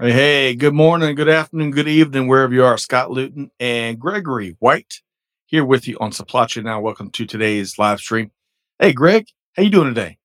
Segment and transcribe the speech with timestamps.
[0.00, 2.78] Hey, hey, good morning, good afternoon, good evening, wherever you are.
[2.78, 5.00] Scott Luton and Gregory White
[5.46, 6.80] here with you on Supply Chain Now.
[6.80, 8.30] Welcome to today's live stream.
[8.78, 10.18] Hey, Greg, how you doing today?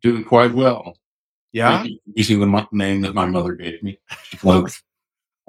[0.00, 0.96] Doing quite well.
[1.52, 3.98] Yeah, Using the name that my mother gave me.
[4.42, 4.64] I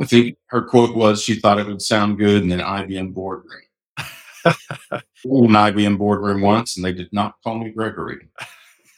[0.03, 3.61] think her quote was she thought it would sound good in an IBM boardroom.
[3.97, 4.53] I
[4.91, 8.27] was in an IBM boardroom once, and they did not call me Gregory.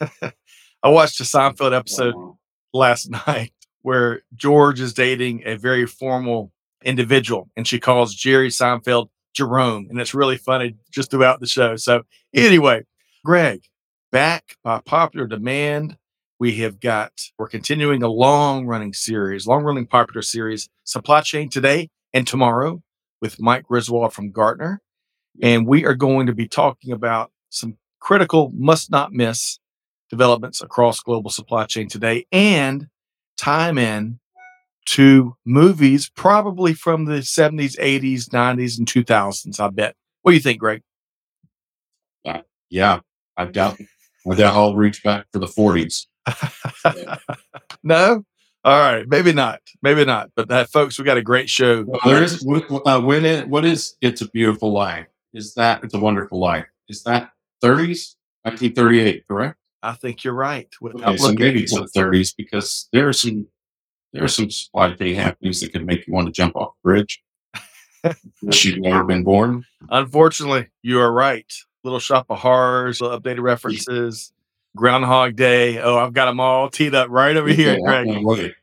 [0.02, 2.16] I watched a Seinfeld episode
[2.72, 9.08] last night where George is dating a very formal individual, and she calls Jerry Seinfeld
[9.34, 11.76] Jerome, and it's really funny just throughout the show.
[11.76, 12.02] So,
[12.34, 12.84] anyway,
[13.24, 13.62] Greg,
[14.10, 15.96] back by popular demand,
[16.38, 21.48] we have got we're continuing a long running series, long running popular series, Supply Chain
[21.48, 22.82] today and tomorrow
[23.20, 24.80] with Mike Griswold from Gartner,
[25.42, 29.58] and we are going to be talking about some critical, must not miss
[30.08, 32.88] developments across global supply chain today and
[33.40, 34.20] time in
[34.86, 39.94] to movies probably from the 70s, 80s, 90s, and 2000s, I bet.
[40.22, 40.82] What do you think, Greg?
[42.70, 43.00] Yeah,
[43.36, 43.78] I doubt,
[44.30, 46.06] I doubt I'll reach back for the 40s.
[47.82, 48.24] no?
[48.62, 49.06] All right.
[49.08, 49.60] Maybe not.
[49.82, 50.30] Maybe not.
[50.36, 51.84] But that, folks, we got a great show.
[51.86, 52.46] Well, there is,
[52.84, 55.06] uh, when it, what is It's a Beautiful Life?
[55.32, 56.66] Is that, It's a Wonderful Life?
[56.88, 57.30] Is that
[57.62, 58.16] 30s?
[58.42, 59.56] 1938, correct?
[59.82, 60.68] I think you're right.
[60.82, 63.46] Okay, so maybe it's the 30s because there are some
[64.12, 66.82] there are some supply chain happenings that can make you want to jump off a
[66.82, 67.22] bridge.
[68.42, 69.64] You'd never been born.
[69.88, 71.50] Unfortunately, you are right.
[71.84, 74.32] Little Shop of Horrors, updated references,
[74.76, 75.78] Groundhog Day.
[75.78, 78.54] Oh, I've got them all teed up right over here, I Greg.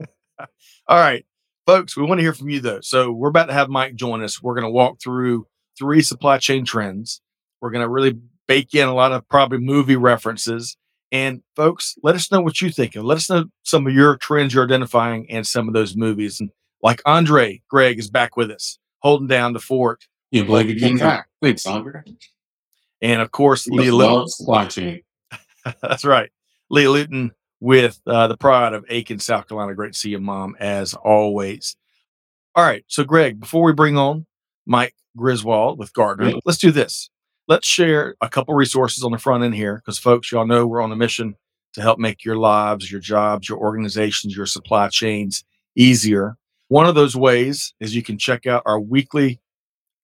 [0.88, 1.26] All right,
[1.66, 2.80] folks, we want to hear from you though.
[2.80, 4.42] So we're about to have Mike join us.
[4.42, 5.46] We're going to walk through
[5.76, 7.20] three supply chain trends.
[7.60, 8.18] We're going to really
[8.48, 10.76] bake in a lot of probably movie references.
[11.12, 12.96] And folks, let us know what you think.
[12.96, 16.40] And let us know some of your trends you're identifying and some of those movies.
[16.40, 16.50] And
[16.82, 20.06] like Andre, Greg is back with us, holding down the fort.
[20.32, 21.28] You believe you came back.
[21.40, 22.02] Thanks, Andre.
[23.00, 24.28] And of course, Must Leah Luton.
[24.28, 25.02] supply chain.
[25.82, 26.30] That's right.
[26.70, 29.74] Leah Luton with uh, the pride of Aiken, South Carolina.
[29.74, 31.76] Great to see you, Mom, as always.
[32.54, 32.84] All right.
[32.88, 34.26] So, Greg, before we bring on
[34.66, 36.40] Mike Griswold with Gartner, Yeah.
[36.44, 37.10] let's do this.
[37.48, 40.82] Let's share a couple resources on the front end here because, folks, y'all know we're
[40.82, 41.36] on a mission
[41.74, 45.44] to help make your lives, your jobs, your organizations, your supply chains
[45.76, 46.36] easier.
[46.68, 49.40] One of those ways is you can check out our weekly,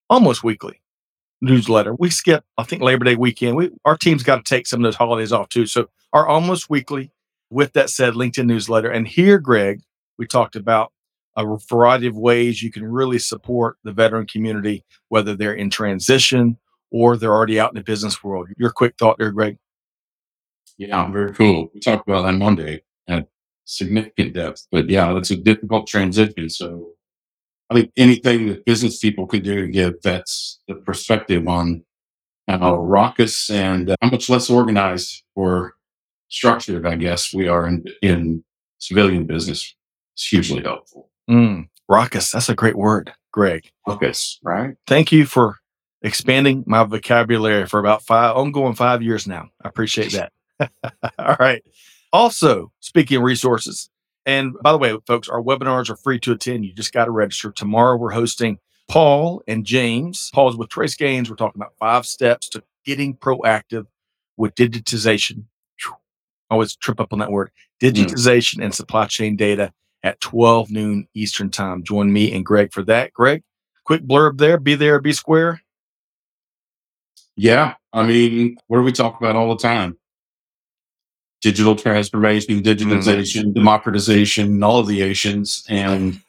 [0.08, 0.80] almost weekly
[1.40, 1.96] newsletter.
[1.98, 3.56] We skip, I think, Labor Day weekend.
[3.56, 5.66] We, our team's got to take some of those holidays off too.
[5.66, 7.10] So, our almost weekly,
[7.50, 8.90] with that said, LinkedIn newsletter.
[8.90, 9.80] And here, Greg,
[10.16, 10.92] we talked about
[11.36, 16.56] a variety of ways you can really support the veteran community, whether they're in transition
[16.92, 18.48] or they're already out in the business world.
[18.56, 19.58] Your quick thought there, Greg.
[20.78, 21.70] Yeah, very cool.
[21.74, 23.26] We talked about that Monday at
[23.64, 24.66] significant depth.
[24.70, 26.48] But yeah, that's a difficult transition.
[26.48, 26.92] So
[27.70, 31.84] I think anything that business people could do to give vets the perspective on
[32.48, 35.74] how raucous and uh, how much less organized or
[36.28, 38.44] structured, I guess, we are in, in
[38.78, 39.74] civilian business
[40.16, 41.08] is hugely helpful.
[41.30, 42.30] Mm, raucous.
[42.30, 43.70] That's a great word, Greg.
[43.86, 44.74] Focus, right?
[44.86, 45.56] Thank you for
[46.02, 49.48] expanding my vocabulary for about five, ongoing five years now.
[49.62, 50.32] I appreciate that.
[51.18, 51.62] All right.
[52.12, 53.88] Also, speaking of resources,
[54.26, 56.64] and by the way, folks, our webinars are free to attend.
[56.64, 57.50] You just got to register.
[57.50, 58.58] Tomorrow, we're hosting
[58.88, 60.30] Paul and James.
[60.32, 61.28] Paul's with TraceGains.
[61.28, 63.86] We're talking about five steps to getting proactive
[64.36, 65.44] with digitization.
[66.50, 69.72] Always trip up on that word digitization and supply chain data
[70.02, 71.82] at 12 noon Eastern time.
[71.82, 73.14] Join me and Greg for that.
[73.14, 73.42] Greg,
[73.84, 75.61] quick blurb there be there, be square.
[77.36, 77.74] Yeah.
[77.92, 79.96] I mean, what do we talk about all the time?
[81.40, 82.68] Digital transformation, mm-hmm.
[82.68, 85.64] digitalization, democratization, all of the Asians.
[85.68, 86.20] And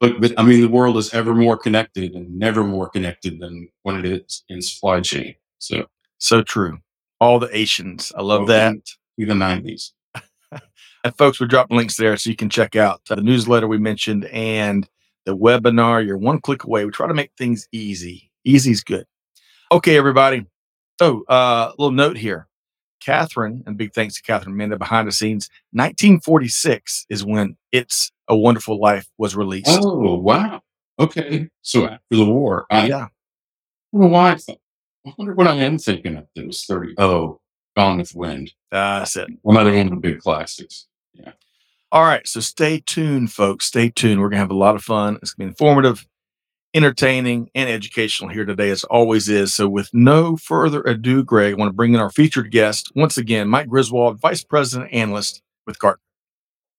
[0.00, 3.68] but, but I mean, the world is ever more connected and never more connected than
[3.82, 5.34] when it is in supply chain.
[5.58, 5.86] So
[6.18, 6.78] So true.
[7.20, 8.12] All the Asians.
[8.16, 8.76] I love that.
[9.18, 9.92] even 90s.
[11.04, 14.24] And folks, we're dropping links there so you can check out the newsletter we mentioned
[14.24, 14.88] and
[15.24, 16.04] the webinar.
[16.04, 16.84] You're one click away.
[16.84, 18.32] We try to make things easy.
[18.44, 19.06] Easy is good.
[19.72, 20.46] Okay, everybody.
[21.00, 22.46] Oh, uh, a little note here.
[23.00, 25.50] Catherine, and big thanks to Catherine Amanda behind the scenes.
[25.72, 29.66] 1946 is when It's a Wonderful Life was released.
[29.68, 30.62] Oh, wow.
[30.98, 31.48] Okay.
[31.62, 32.96] So after the war, I, yeah.
[32.96, 33.08] I
[33.92, 34.58] don't know why I thought,
[35.06, 36.26] I wonder what I am thinking of.
[36.36, 36.94] It was 30.
[36.98, 37.40] Oh,
[37.76, 38.52] Gone with the Wind.
[38.70, 39.28] That's it.
[39.42, 40.86] One of the big classics.
[41.12, 41.32] Yeah.
[41.92, 42.26] All right.
[42.26, 43.66] So stay tuned, folks.
[43.66, 44.20] Stay tuned.
[44.20, 45.18] We're going to have a lot of fun.
[45.22, 46.06] It's going to be informative,
[46.76, 49.54] entertaining, and educational here today, as always is.
[49.54, 53.16] So, with no further ado, Greg, I want to bring in our featured guest once
[53.16, 56.02] again, Mike Griswold, Vice President Analyst with Gartner.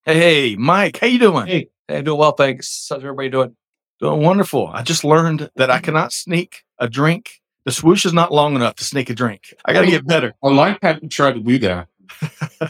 [0.06, 1.48] Hey, hey, Mike, how you doing?
[1.48, 2.88] Hey, hey, doing well, thanks.
[2.90, 3.56] How's everybody doing?
[4.00, 4.68] Doing wonderful.
[4.68, 7.42] I just learned that I cannot sneak a drink.
[7.66, 9.54] The swoosh is not long enough to sneak a drink.
[9.66, 10.34] I got to get better.
[10.44, 11.88] How you try to do that.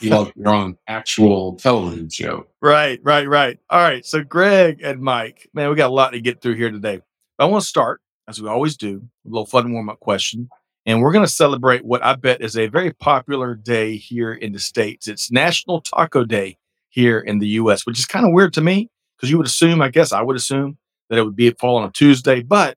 [0.01, 2.47] You know, you're on actual television show.
[2.59, 3.59] Right, right, right.
[3.69, 4.03] All right.
[4.03, 7.01] So, Greg and Mike, man, we got a lot to get through here today.
[7.39, 10.50] I want to start, as we always do, with a little fun warm up question.
[10.88, 14.54] And we're going to celebrate what I bet is a very popular day here in
[14.54, 15.07] the States.
[15.07, 16.57] It's National Taco Day
[16.89, 19.84] here in the US, which is kind of weird to me because you would assume,
[19.84, 20.78] I guess I would assume
[21.10, 22.42] that it would be fall on a Tuesday.
[22.42, 22.75] But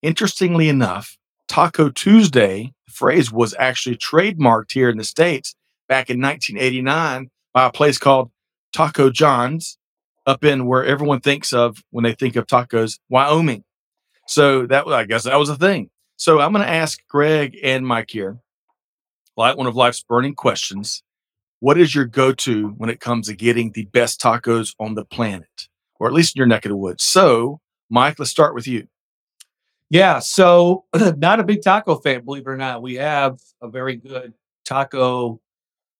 [0.00, 5.54] interestingly enough, Taco Tuesday, the phrase was actually trademarked here in the States
[5.86, 8.30] back in 1989 by a place called
[8.72, 9.76] Taco John's
[10.26, 13.64] up in where everyone thinks of when they think of tacos, Wyoming.
[14.26, 15.90] So that was, I guess that was a thing.
[16.16, 18.38] So I'm going to ask Greg and Mike here,
[19.36, 21.02] like one of life's burning questions.
[21.60, 25.68] What is your go-to when it comes to getting the best tacos on the planet,
[25.98, 27.04] or at least in your neck of the woods?
[27.04, 28.86] So, Mike, let's start with you.
[29.88, 30.84] Yeah, so
[31.16, 32.82] not a big taco fan, believe it or not.
[32.82, 34.34] We have a very good
[34.64, 35.40] taco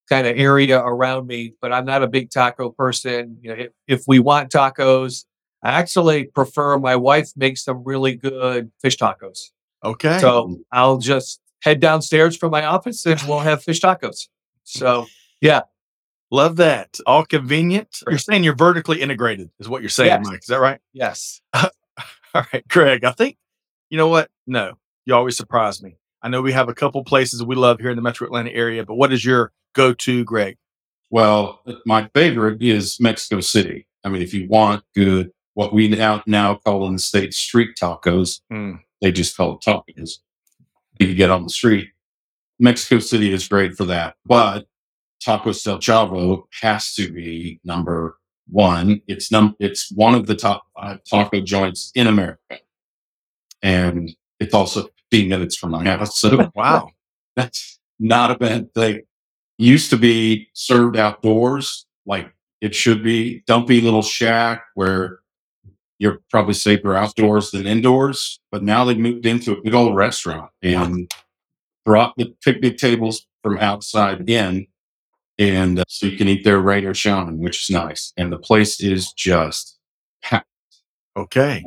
[0.08, 3.38] kind of area around me, but I'm not a big taco person.
[3.40, 5.25] You know, if, if we want tacos,
[5.66, 9.50] I actually prefer my wife makes some really good fish tacos.
[9.84, 10.18] Okay.
[10.18, 14.28] So I'll just head downstairs from my office and we'll have fish tacos.
[14.64, 15.06] So
[15.40, 15.62] yeah,
[16.30, 16.98] Love that.
[17.06, 18.00] All convenient.
[18.08, 20.26] You're saying you're vertically integrated, is what you're saying, Yes.
[20.26, 20.40] Mike.
[20.40, 20.80] Is that right?
[20.92, 21.40] yes.
[21.54, 23.04] All right, Greg.
[23.04, 23.38] I think
[23.90, 24.28] you know what?
[24.46, 24.72] No,
[25.04, 25.96] you always surprise me.
[26.22, 28.84] I know we have a couple places we love here in the Metro Atlanta area,
[28.84, 30.56] but what is your go-to, Greg?
[31.10, 33.86] Well, my favorite is Mexico City.
[34.02, 37.70] I mean, if you want good, what we now now call in the States street
[37.81, 38.81] tacos, Mm.
[39.00, 40.19] they just call it tacos.
[41.00, 41.88] You can get on the street.
[42.58, 44.17] Mexico City is great for that.
[44.26, 44.67] But
[45.25, 48.19] Tacos del Chavo has to be number
[48.49, 49.00] one.
[49.06, 52.59] It's num it's one of the top five taco joints in America.
[53.62, 56.19] And it's also 15 minutes from my house.
[56.19, 56.91] So Wow.
[57.37, 59.00] that's not a bad thing.
[59.59, 62.31] Used to be served outdoors, like
[62.61, 63.43] it should be.
[63.47, 65.20] Dumpy little shack where
[65.98, 68.40] you're probably safer outdoors than indoors.
[68.50, 71.10] But now they moved into a big old restaurant and
[71.84, 74.66] brought the picnic tables from outside in.
[75.38, 78.12] And uh, so you can eat there right or shown, which is nice.
[78.16, 79.78] And the place is just
[80.22, 80.46] packed.
[81.16, 81.64] Okay.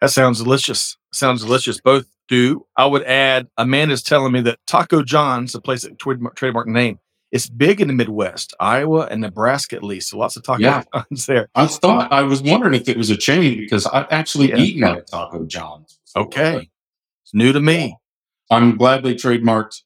[0.00, 0.96] That sounds delicious.
[1.12, 1.80] Sounds delicious.
[1.80, 2.66] Both do.
[2.76, 6.98] I would add, Amanda's telling me that Taco John's, the place that trademark, trademark name,
[7.32, 10.10] it's big in the Midwest, Iowa and Nebraska at least.
[10.10, 10.82] So lots of Taco Yeah.
[10.92, 11.48] John's there.
[11.54, 14.56] I thought I was wondering if it was a chain because I've actually Yeah.
[14.58, 15.98] eaten at Taco John's.
[16.14, 16.70] before, Okay.
[17.24, 17.96] It's new to me.
[18.50, 19.82] I'm glad they trademarked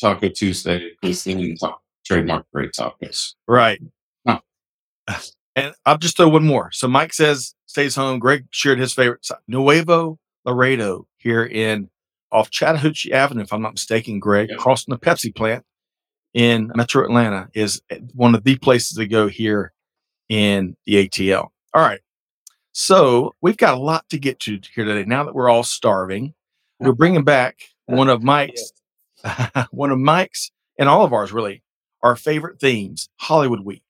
[0.00, 1.60] Taco Tuesday because they didn't
[2.06, 3.34] trademark great tacos.
[3.48, 3.80] Right.
[4.26, 4.40] Huh.
[5.56, 6.72] And I'll just throw one more.
[6.72, 8.18] So Mike says stays home.
[8.18, 11.90] Greg shared his favorite si- Nuevo Laredo here in
[12.32, 14.56] off Chattahoochee Avenue, if I'm not mistaken, Greg, Yeah.
[14.56, 15.64] across from the Pepsi plant
[16.34, 17.80] in Metro Atlanta is
[18.12, 19.72] one of the places to go here
[20.28, 21.48] in the ATL.
[21.72, 22.00] All right.
[22.72, 25.04] So we've got a lot to get to here today.
[25.04, 26.34] Now that we're all starving,
[26.80, 28.72] we're bringing back one of Mike's,
[29.70, 31.62] one of Mike's and all of ours really,
[32.02, 33.82] our favorite themes, Hollywood Week.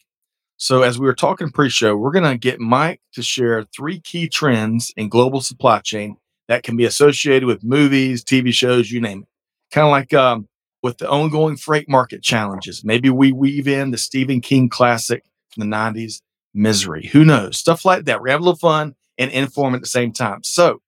[0.57, 4.29] So as we were talking pre-show, we're going to get Mike to share three key
[4.29, 6.17] trends in global supply chain
[6.49, 9.29] that can be associated with movies, TV shows, you name it.
[9.75, 10.49] Kind of like um,
[10.85, 12.85] with the ongoing freight market challenges.
[12.85, 16.21] Maybe we weave in the Stephen King classic from the 90s,
[16.53, 17.07] Misery.
[17.07, 17.59] Who knows?
[17.59, 18.21] Stuff like that.
[18.21, 20.45] We're having a little fun and inform at the same time.
[20.45, 20.83] So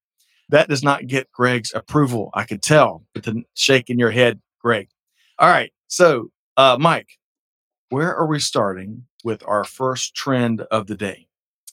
[0.50, 2.29] that does not get Greg's approval.
[2.35, 4.91] I could tell with the shake in your head, Greg.
[5.38, 5.73] All right.
[5.88, 7.09] So, uh, Mike,
[7.88, 11.26] where are we starting with our first trend of the day?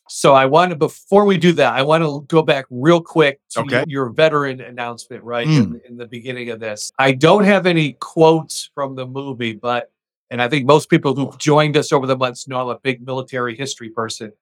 [0.09, 3.39] So I want to, before we do that, I want to go back real quick
[3.51, 3.85] to Okay.
[3.87, 5.47] your veteran announcement, right?
[5.47, 5.57] Mm.
[5.57, 6.91] In, in the beginning of this.
[6.99, 9.91] I don't have any quotes from the movie, but,
[10.29, 13.05] and I think most people who've joined us over the months know I'm a big
[13.05, 14.33] military history person.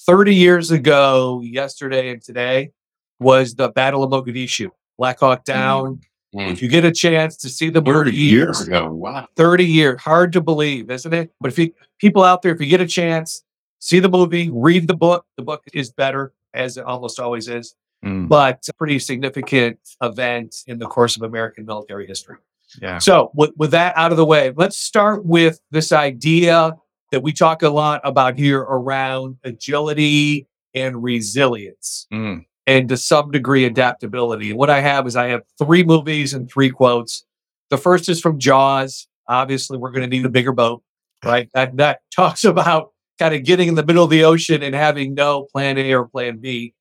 [0.00, 2.72] 30 years ago, yesterday and today,
[3.18, 4.68] was the Battle of Mogadishu.
[4.98, 6.00] Black Hawk Down.
[6.34, 6.52] Mm.
[6.52, 8.92] If you get a chance to see the 30 years ago.
[8.92, 9.26] Wow.
[9.36, 11.32] 30 years, hard to believe, isn't it?
[11.40, 13.42] But if you people out there, if you get a chance,
[13.78, 15.24] see the movie, read the book.
[15.36, 20.54] The book is better, as it almost always is, Mm, but a pretty significant event
[20.66, 22.36] in the course of American military history.
[22.82, 22.98] yeah.
[22.98, 26.76] So, with, with that out of the way, let's start with this idea
[27.10, 33.30] that we talk a lot about here around agility and resilience, Mm, and to some
[33.30, 34.50] degree, adaptability.
[34.50, 37.24] And what I have is I have three movies and three quotes.
[37.70, 39.08] The first is from Jaws.
[39.26, 40.82] Obviously, we're going to need a bigger boat,
[41.24, 41.48] right?
[41.54, 45.14] That that talks about kind of getting in the middle of the ocean and having
[45.14, 46.74] no plan A or plan B.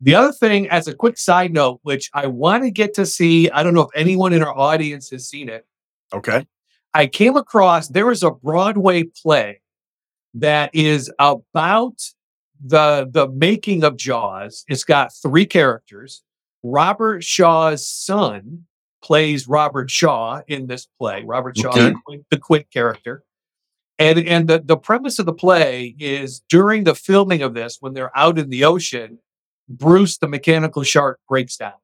[0.00, 3.48] The other thing, as a quick side note, which I want to get to see,
[3.50, 5.66] I don't know if anyone in our audience has seen it.
[6.12, 6.46] okay.
[6.96, 9.60] I came across there is a Broadway play
[10.34, 11.94] that is about
[12.64, 14.64] the the making of Jaws.
[14.68, 16.22] It's got three characters.
[16.62, 18.64] Robert Shaw's son
[19.02, 21.24] plays Robert Shaw in this play.
[21.24, 21.88] Robert Shaw, Okay.
[21.90, 23.24] the, Quint, the Quint character.
[23.98, 27.94] And and the, the premise of the play is during the filming of this, when
[27.94, 29.18] they're out in the ocean,
[29.68, 31.74] Bruce the mechanical shark breaks down.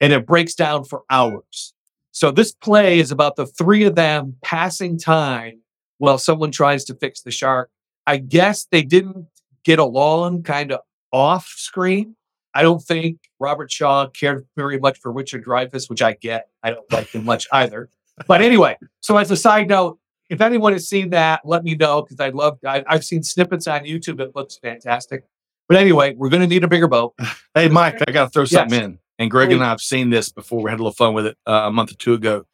[0.00, 1.72] And it breaks down for hours.
[2.10, 5.60] So this play is about the three of them passing time
[5.98, 7.70] while someone tries to fix the shark.
[8.06, 9.26] I guess they didn't
[9.64, 10.80] get along kind of
[11.12, 12.16] off screen.
[12.54, 16.48] I don't think Robert Shaw cared very much for Richard Dreyfuss, which I get.
[16.62, 17.90] I don't like him much either.
[18.26, 22.02] But anyway, so as a side note, if anyone has seen that, let me know
[22.02, 22.58] because I'd love.
[22.66, 24.20] I, I've seen snippets on YouTube.
[24.20, 25.24] It looks fantastic.
[25.68, 27.14] But anyway, we're going to need a bigger boat.
[27.54, 28.84] Hey, Mike, I got to throw something Yes.
[28.84, 28.98] in.
[29.18, 30.62] And Greg and I have seen this before.
[30.62, 32.44] We had a little fun with it uh, a month or two ago.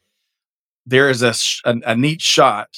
[0.86, 2.68] There is a, sh- a, a neat shot,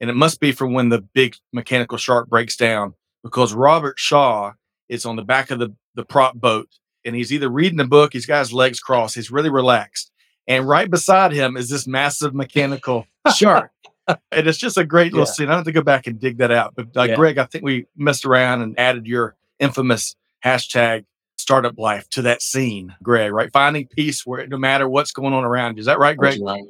[0.00, 4.54] and it must be from when the big mechanical shark breaks down because Robert Shaw
[4.88, 6.68] is on the back of the, the prop boat
[7.04, 10.10] and he's either reading a book, he's got his legs crossed, he's really relaxed.
[10.48, 13.70] And right beside him is this massive mechanical shark.
[14.08, 15.32] And it's just a great little Yeah.
[15.32, 15.46] scene.
[15.46, 16.74] I don't have to go back and dig that out.
[16.76, 17.16] But uh, Yeah.
[17.16, 21.04] Greg, I think we messed around and added your infamous hashtag
[21.36, 23.52] startup life to that scene, Greg, right?
[23.52, 25.80] Finding peace where no matter what's going on around you.
[25.80, 26.38] Is that right, Greg?
[26.42, 26.62] Right.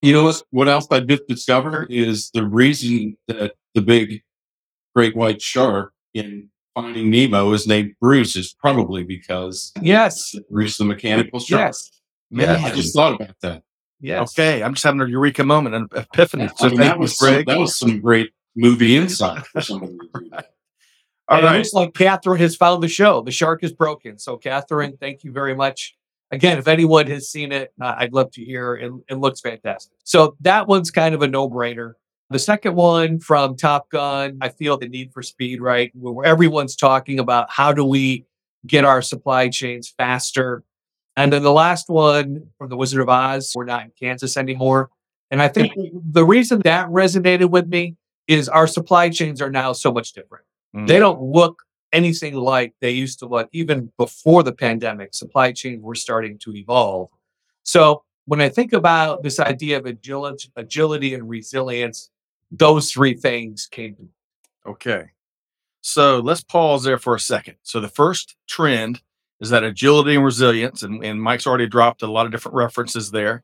[0.00, 0.42] You know what?
[0.50, 4.22] What else I did discover is the reason that the big
[4.94, 10.34] great white shark in Finding Nemo is named Bruce is probably because Yes.
[10.50, 11.68] Bruce the mechanical shark.
[11.68, 11.90] Yes.
[12.30, 12.48] Man.
[12.64, 13.62] I just thought about that.
[14.02, 14.32] Yes.
[14.32, 14.62] Okay.
[14.62, 16.48] I'm just having a eureka moment, an epiphany.
[16.56, 20.20] So I mean, that was some, that was some great movie insight for somebody to
[20.20, 20.50] do that.
[21.28, 23.22] All and it looks like Catherine has found the show.
[23.22, 24.18] The shark is broken.
[24.18, 25.96] So, Catherine, thank you very much.
[26.32, 28.74] Again, if anyone has seen it, uh, I'd love to hear.
[28.74, 29.96] It, it looks fantastic.
[30.02, 31.92] So, that one's kind of a no brainer.
[32.30, 35.92] The second one from Top Gun, I feel the need for speed, right?
[35.94, 38.26] Where everyone's talking about how do we
[38.66, 40.64] get our supply chains faster.
[41.16, 44.90] And then the last one from The Wizard of Oz, we're not in Kansas anymore.
[45.30, 45.72] And I think
[46.10, 47.96] the reason that resonated with me
[48.28, 50.44] is our supply chains are now so much different.
[50.74, 50.86] Mm.
[50.86, 55.14] They don't look anything like they used to look even before the pandemic.
[55.14, 57.10] Supply chains were starting to evolve.
[57.62, 62.10] So when I think about this idea of agility, agility and resilience,
[62.50, 64.08] those three things came to me.
[64.66, 65.04] Okay.
[65.80, 67.56] So let's pause there for a second.
[67.62, 69.02] So the first trend
[69.42, 73.10] is that agility and resilience, and, and Mike's already dropped a lot of different references
[73.10, 73.42] there.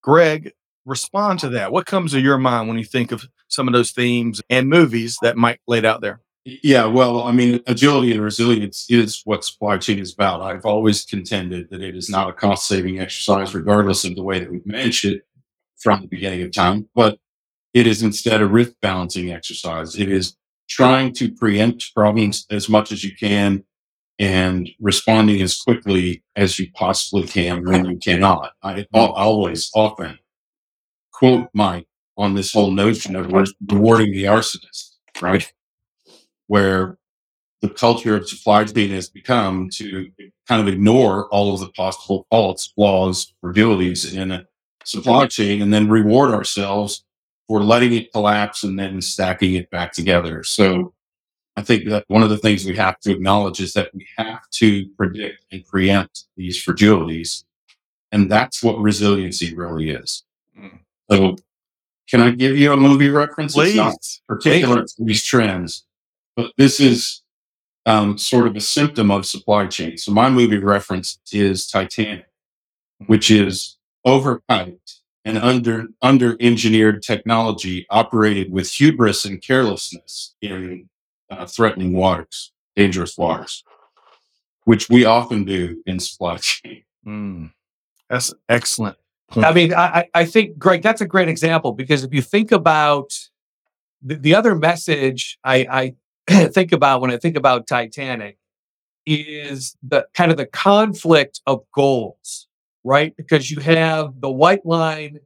[0.00, 0.52] Greg,
[0.86, 1.72] respond to that.
[1.72, 5.18] What comes to your mind when you think of some of those themes and movies
[5.22, 6.20] that Mike laid out there?
[6.44, 10.40] Yeah, well, I mean, agility and resilience is what supply chain is about.
[10.40, 14.38] I've always contended that it is not a cost saving exercise, regardless of the way
[14.38, 15.26] that we've managed it
[15.78, 17.18] from the beginning of time, but
[17.74, 19.98] it is instead a risk balancing exercise.
[19.98, 20.36] It is
[20.68, 23.64] trying to preempt problems as much as you can
[24.20, 28.52] and responding as quickly as you possibly can when you cannot.
[28.62, 30.18] I always often
[31.10, 31.86] quote Mike
[32.18, 35.50] on this whole notion of re- rewarding the arsonist, right?
[36.48, 36.98] Where
[37.62, 40.10] the culture of supply chain has become to
[40.46, 44.44] kind of ignore all of the possible faults, flaws, fragilities in a
[44.84, 47.04] supply chain and then reward ourselves
[47.48, 50.42] for letting it collapse and then stacking it back together.
[50.42, 50.92] So
[51.56, 54.48] I think that one of the things we have to acknowledge is that we have
[54.52, 57.44] to predict and preempt these fragilities.
[58.12, 60.24] And that's what resiliency really is.
[60.58, 60.78] Mm.
[61.10, 61.36] So
[62.10, 63.56] can I give you a movie reference?
[63.56, 64.22] It's not Please.
[64.26, 65.86] particular to these trends,
[66.36, 67.22] but this is
[67.86, 69.96] um, sort of a symptom of supply chain.
[69.96, 72.26] So my movie reference is Titanic,
[73.06, 73.76] which is
[74.06, 80.88] overhyped and under under engineered technology operated with hubris and carelessness in
[81.30, 83.64] uh, threatening waters, dangerous waters,
[84.64, 86.84] which we often do in supply chain.
[87.06, 87.52] Mm.
[88.08, 88.96] That's excellent
[89.36, 92.52] I mean, I, I I think, Greg, that's a great example because if you think
[92.52, 93.12] about
[94.02, 95.94] the, the other message I,
[96.28, 98.38] I think about when I think about Titanic
[99.06, 102.48] is the kind of the conflict of goals,
[102.84, 103.16] right?
[103.16, 105.20] Because you have the white line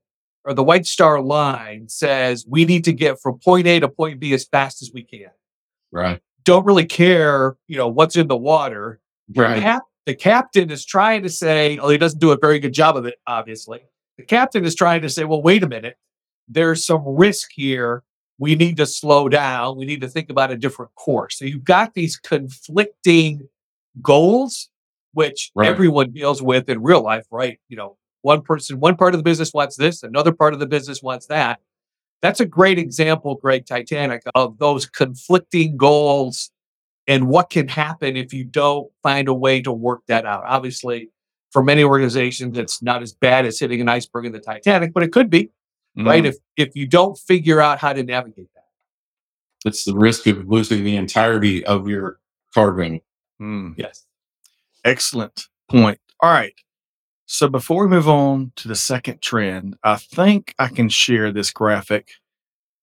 [0.45, 4.21] or the white star line says we need to get from point A to point
[4.21, 5.31] B as fast as we can.
[5.95, 6.21] Right.
[6.43, 9.01] Don't really care, you know, what's in the water.
[9.35, 9.63] Right.
[9.63, 12.97] Cap- the captain is trying to say, oh, he doesn't do a very good job
[12.97, 13.81] of it, obviously.
[14.19, 15.97] The captain is trying to say, well, wait a minute.
[16.49, 18.03] There's some risk here.
[18.39, 19.79] We need to slow down.
[19.79, 21.39] We need to think about a different course.
[21.39, 23.49] So you've got these conflicting
[24.03, 24.69] goals,
[25.13, 25.69] which Right.
[25.69, 27.59] everyone deals with in real life, right?
[27.69, 30.67] You know, one person, one part of the business wants this, another part of the
[30.67, 31.61] business wants that.
[32.25, 36.51] That's a great example, Greg Titanic, of those conflicting goals
[37.07, 40.43] and what can happen if you don't find a way to work that out.
[40.47, 41.11] Obviously,
[41.51, 45.03] for many organizations, it's not as bad as hitting an iceberg in the Titanic, but
[45.03, 45.51] it could be,
[45.99, 46.25] right?
[46.25, 49.69] If if you don't figure out how to navigate that.
[49.69, 52.21] It's the risk of losing the entirety of your
[52.55, 53.01] cargo.
[53.39, 53.75] Mm.
[53.77, 54.07] Yes.
[54.83, 56.01] Excellent point.
[56.21, 56.55] All right.
[57.27, 61.51] So before we move on to the second trend, I think I can share this
[61.51, 62.11] graphic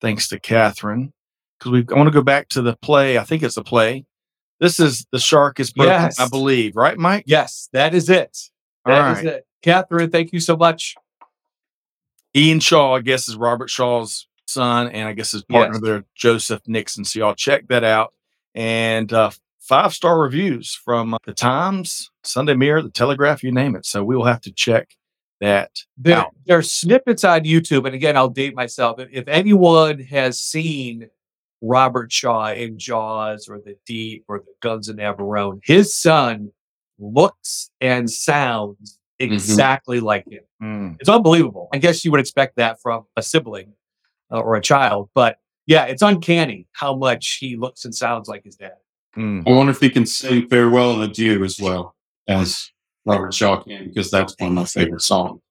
[0.01, 1.13] thanks to Catherine
[1.59, 3.17] because we I want to go back to the play.
[3.17, 4.05] I think it's a play.
[4.59, 6.19] This is the shark is broken, Yes.
[6.19, 7.23] I believe, right, Mike?
[7.27, 8.37] Yes, that is it.
[8.85, 9.25] All That is right.
[9.35, 9.47] it.
[9.63, 10.95] Catherine, thank you so much.
[12.35, 15.81] Ian Shaw, I guess, is Robert Shaw's son, and I guess his partner Yes.
[15.83, 17.05] there, Joseph Nixon.
[17.05, 18.13] So y'all check that out.
[18.55, 19.31] And uh,
[19.71, 23.85] five star reviews from uh, the Times, Sunday Mirror, the Telegraph, you name it.
[23.85, 24.97] So we will have to check
[25.39, 26.35] that There, out.
[26.45, 28.99] there are snippets on YouTube, and again, I'll date myself.
[28.99, 31.07] If, anyone has seen
[31.61, 36.51] Robert Shaw in Jaws or The Deep or The Guns of Navarone, his son
[36.99, 40.43] looks and sounds exactly like him.
[40.61, 40.97] Mm.
[40.99, 41.69] It's unbelievable.
[41.73, 43.71] I guess you would expect that from a sibling
[44.29, 48.43] uh, or a child, but yeah, it's uncanny how much he looks and sounds like
[48.43, 48.73] his dad.
[49.17, 49.47] Mm.
[49.47, 51.95] I wonder if he can sing farewell and adieu as well
[52.27, 52.71] as
[53.05, 55.41] Robert Shaw can, because that's one of my favorite songs.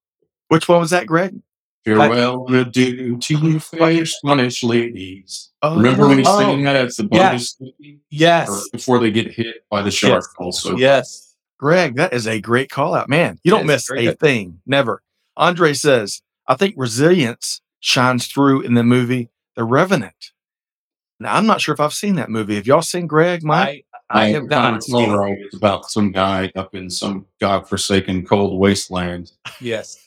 [0.49, 1.40] Which one was that, Greg?
[1.85, 5.51] Farewell and adieu to you fair Spanish ladies.
[5.62, 6.38] Oh, Remember when he's oh.
[6.38, 7.35] singing that at the boat Yeah.
[7.35, 7.57] is?
[7.61, 7.68] Or
[8.11, 8.68] Yes.
[8.70, 10.77] before they get hit by the shark also.
[10.77, 11.37] Yes.
[11.59, 13.09] Greg, that is a great call out.
[13.09, 14.61] Man, you don't miss very a thing.
[14.66, 15.03] Never.
[15.37, 20.33] Andre says, I think resilience shines through in the movie The Revenant.
[21.20, 22.54] Now, I'm not sure if I've seen that movie.
[22.56, 23.87] Have y'all seen Greg, Mike?
[24.09, 24.76] I, I have not.
[24.76, 25.38] It's all right.
[25.54, 29.30] About some guy up in some godforsaken cold wasteland
[29.61, 29.98] Yes.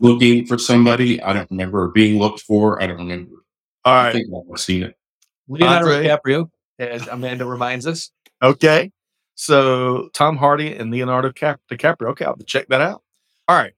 [0.00, 1.22] looking for somebody.
[1.22, 2.82] I don't remember being looked for.
[2.82, 3.36] I don't remember.
[3.84, 4.12] All I right.
[4.12, 4.96] think I've seen it.
[5.48, 6.06] Leonardo Andre?
[6.08, 8.10] DiCaprio, as Amanda reminds us.
[8.42, 8.90] Okay.
[9.36, 12.08] So Tom Hardy and Leonardo Cap- DiCaprio.
[12.08, 13.02] Okay, I'll have to check that out.
[13.46, 13.72] All right.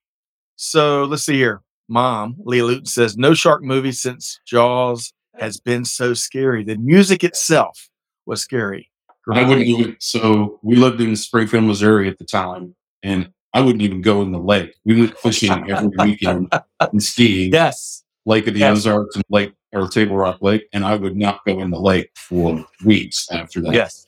[0.56, 1.62] So let's see here.
[1.88, 6.62] Mom, Leah Luton says, no shark movie since Jaws has been so scary.
[6.64, 7.88] The music itself
[8.26, 8.90] was scary.
[9.32, 9.96] I wouldn't even.
[10.00, 14.32] So we lived in Springfield, Missouri at the time, and I wouldn't even go in
[14.32, 14.74] the lake.
[14.84, 18.04] We went fishing every weekend and skiing, Yes.
[18.26, 18.78] Lake of the Yes.
[18.78, 22.10] Ozarks and Lake or Table Rock Lake, and I would not go in the lake
[22.16, 23.72] for weeks after that.
[23.72, 24.06] Yes.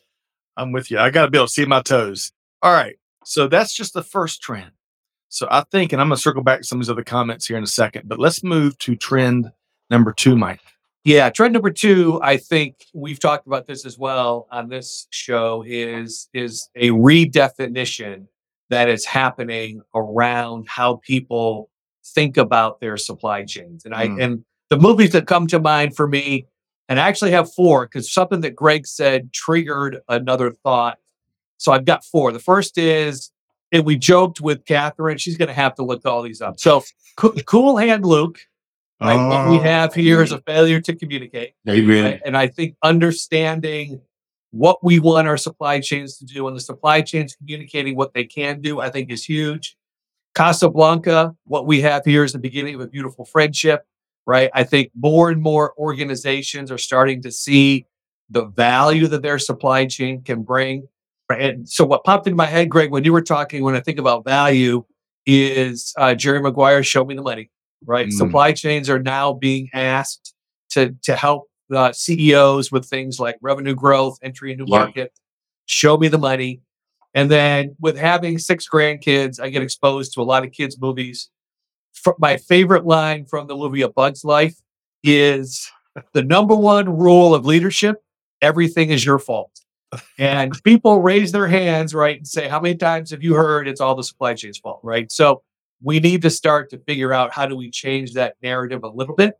[0.56, 0.98] I'm with you.
[0.98, 2.32] I got to be able to see my toes.
[2.62, 2.96] All right.
[3.24, 4.70] So that's just the first trend.
[5.28, 7.46] So I think, and I'm going to circle back to some of these other comments
[7.46, 9.50] here in a second, but let's move to trend
[9.88, 10.60] number two, Mike.
[11.04, 11.30] Yeah.
[11.30, 16.28] Trend number two, I think we've talked about this as well on this show, is
[16.32, 18.26] is a redefinition
[18.70, 21.70] that is happening around how people
[22.04, 23.84] think about their supply chains.
[23.84, 24.22] And I Mm.
[24.22, 26.46] and the movies that come to mind for me,
[26.88, 30.98] and I actually have four because something that Greg said triggered another thought.
[31.58, 32.32] So I've got four.
[32.32, 33.30] The first is,
[33.70, 36.58] and we joked with Catherine, she's going to have to look all these up.
[36.58, 36.82] So,
[37.16, 38.38] Cool Hand Luke,
[39.02, 39.28] right?
[39.28, 39.60] What we Oh.
[39.60, 41.52] have here is a failure to communicate.
[41.68, 42.04] Amen.
[42.04, 42.20] right?
[42.24, 44.00] And I think understanding
[44.50, 48.24] what we want our supply chains to do and the supply chains communicating what they
[48.24, 49.76] can do, I think is huge.
[50.34, 53.86] Casablanca, what we have here is the beginning of a beautiful friendship,
[54.26, 54.50] right?
[54.54, 57.86] I think more and more organizations are starting to see
[58.30, 60.88] the value that their supply chain can bring.
[61.28, 61.42] Right?
[61.42, 63.98] And so, what popped into my head, Greg, when you were talking, when I think
[63.98, 64.84] about value,
[65.26, 67.50] is uh, Jerry Maguire, show me the money,
[67.86, 68.08] right?
[68.08, 68.12] Mm.
[68.12, 70.34] Supply chains are now being asked
[70.70, 74.78] to to help uh, CEOs with things like revenue growth, entry into Yeah.
[74.78, 75.12] market,
[75.66, 76.60] show me the money.
[77.14, 81.28] And then with having six grandkids, I get exposed to a lot of kids' movies.
[82.18, 84.56] My favorite line from the movie A Bug's Life
[85.04, 85.70] is
[86.14, 88.02] the number one rule of leadership
[88.40, 89.60] everything is your fault.
[90.18, 93.80] And people raise their hands, right, and say, How many times have you heard it's
[93.80, 95.12] all the supply chain's fault, right?
[95.12, 95.42] So
[95.82, 99.14] we need to start to figure out how do we change that narrative a little
[99.14, 99.34] bit.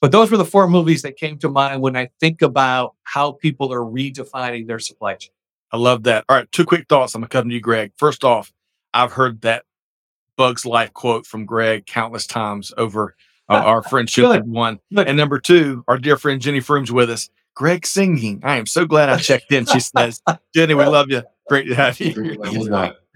[0.00, 3.32] But those were the four movies that came to mind when I think about how
[3.32, 5.30] people are redefining their supply chain.
[5.70, 6.24] I love that.
[6.28, 7.14] All right, two quick thoughts.
[7.14, 7.92] I'm gonna come to you, Greg.
[7.96, 8.52] First off,
[8.92, 9.64] I've heard that
[10.36, 13.14] Bugs Life quote from Greg countless times over
[13.48, 14.24] uh, our friendship.
[14.24, 14.48] Good.
[14.48, 15.08] One Good.
[15.08, 17.30] and number two, our dear friend Jenny Froome's with us.
[17.54, 18.40] Greg singing.
[18.42, 19.66] I am so glad I checked in.
[19.66, 20.22] She says,
[20.54, 21.22] "Jenny, we love you.
[21.48, 22.38] Great to have you."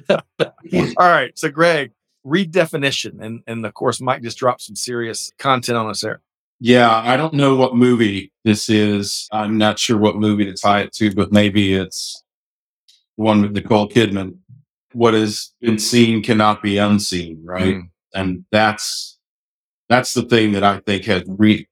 [0.11, 1.91] All right, so Greg,
[2.27, 6.21] redefinition, and and of course, Mike just dropped some serious content on us there.
[6.59, 9.29] Yeah, I don't know what movie this is.
[9.31, 12.23] I'm not sure what movie to tie it to, but maybe it's
[13.17, 14.39] one with Nicole Kidman.
[14.93, 17.77] What has been seen cannot be unseen, right?
[17.77, 17.91] Mm.
[18.15, 19.19] And that's
[19.89, 21.69] that's the thing that I think has re-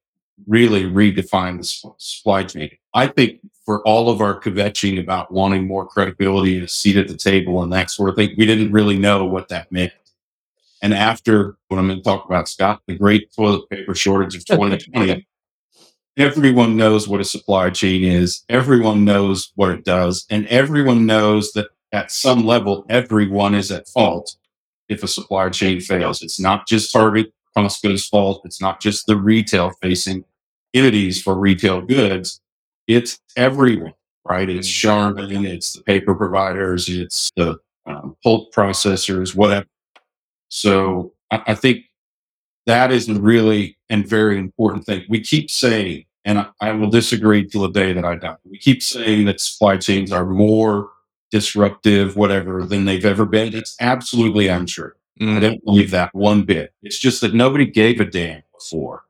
[0.46, 2.70] really redefined the supply chain.
[2.92, 7.08] I think for all of our kvetching about wanting more credibility and a seat at
[7.08, 9.92] the table and that sort of thing, we didn't really know what that meant.
[10.84, 14.44] And after what I'm going to talk about, Scott, the great toilet paper shortage of
[14.46, 15.26] 2020,
[16.18, 18.44] everyone knows what a supply chain is.
[18.50, 20.26] Everyone knows what it does.
[20.28, 24.36] And everyone knows that at some level, everyone is at fault
[24.90, 26.20] if a supply chain fails.
[26.20, 28.42] It's not just Target, Costco's fault.
[28.44, 30.26] It's not just the retail facing
[30.74, 32.42] entities for retail goods.
[32.86, 33.94] It's everyone,
[34.28, 34.50] right?
[34.50, 39.64] It's Charmin, it's the paper providers, it's the um, pulp processors, whatever.
[40.54, 41.86] So I, I think
[42.66, 45.04] that is a really and very important thing.
[45.08, 48.36] We keep saying, and I, I will disagree till the day that I die.
[48.48, 50.90] We keep saying that supply chains are more
[51.32, 53.52] disruptive, whatever, than they've ever been.
[53.52, 54.92] It's absolutely untrue.
[55.20, 55.40] I Mm.
[55.40, 56.72] don't believe that one bit.
[56.82, 59.02] It's just that nobody gave a damn before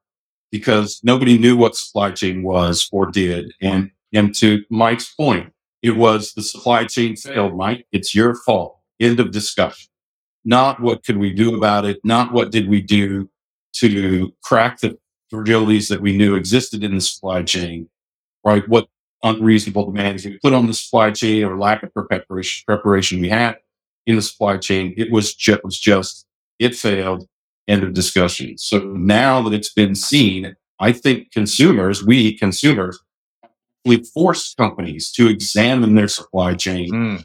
[0.51, 3.53] because nobody knew what supply chain was or did.
[3.61, 5.53] And and to Mike's point,
[5.83, 7.87] it was the supply chain failed, Mike.
[7.93, 8.79] It's your fault.
[9.01, 9.89] End of discussion.
[10.45, 13.31] Not what could we do about it, not what did we do
[13.77, 14.99] to crack the
[15.33, 17.89] fragilities that we knew existed in the supply chain,
[18.45, 18.69] right?
[18.69, 18.89] What
[19.23, 23.57] unreasonable demands we put on the supply chain or lack of preparation preparation we had
[24.07, 24.93] in the supply chain.
[24.99, 26.27] It was just, was just
[26.59, 27.27] it failed.
[27.67, 28.59] End of discussion.
[28.59, 33.01] So now that it's been seen, I think consumers, we consumers,
[33.87, 37.25] we forced companies to examine their supply chain Mm.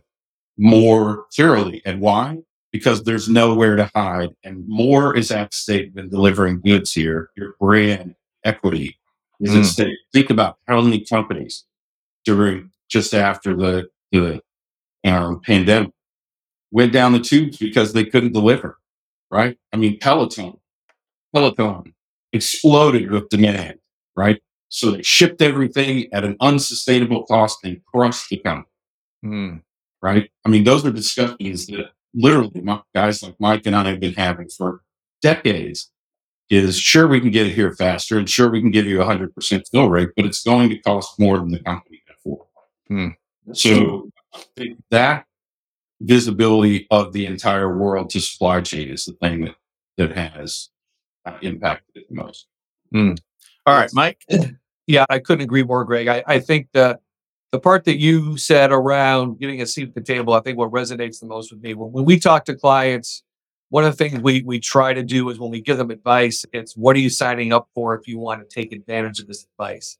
[0.58, 1.82] more thoroughly.
[1.86, 2.38] And why?
[2.71, 7.32] Because there's nowhere to hide, and more is at stake than delivering goods here.
[7.36, 8.97] Your brand equity
[9.39, 9.65] is at Mm.
[9.65, 9.97] stake.
[10.13, 11.65] Think about how many companies
[12.25, 14.41] during just after the the
[15.05, 15.91] um, pandemic
[16.71, 18.77] went down the tubes because they couldn't deliver.
[19.32, 19.58] Right?
[19.73, 20.58] I mean, Peloton,
[21.34, 21.93] Peloton
[22.34, 23.79] exploded with demand.
[24.15, 24.41] Right?
[24.69, 28.67] So they shipped everything at an unsustainable cost and crushed the company
[29.25, 29.63] Mm.
[30.03, 30.29] right?
[30.45, 34.13] I mean, those are discussions that literally my, guys like Mike and I have been
[34.13, 34.82] having for
[35.22, 35.91] decades.
[36.50, 39.06] Is sure we can get it here faster, and sure we can give you a
[39.06, 42.48] hundred percent fill rate, but it's going to cost more than the company can afford.
[42.88, 43.08] Hmm.
[43.54, 45.26] So I think that
[46.02, 49.56] visibility of the entire world to supply chain is the thing that
[49.98, 50.69] that has
[51.26, 52.48] uh, impacted it the most.
[53.67, 54.24] All right, Mike.
[54.88, 56.08] Yeah, I couldn't agree more, Greg.
[56.08, 56.98] I, I think the
[57.51, 60.71] the part that you said around getting a seat at the table, I think what
[60.71, 63.23] resonates the most with me when, we talk to clients,
[63.69, 66.45] one of the things we we try to do is when we give them advice,
[66.53, 69.45] it's what are you signing up for if you want to take advantage of this
[69.45, 69.97] advice.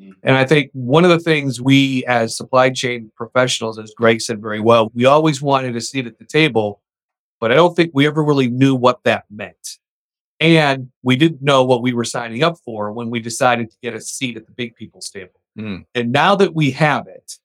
[0.00, 0.14] Mhm.
[0.22, 4.40] And I think one of the things we as supply chain professionals, as Greg said
[4.40, 6.80] very well, we always wanted a seat at the table,
[7.40, 9.78] but I don't think we ever really knew what that meant.
[10.40, 13.94] And we didn't know what we were signing up for when we decided to get
[13.94, 15.41] a seat at the big people's table.
[15.58, 15.84] Mm.
[15.94, 17.38] And now that we have it,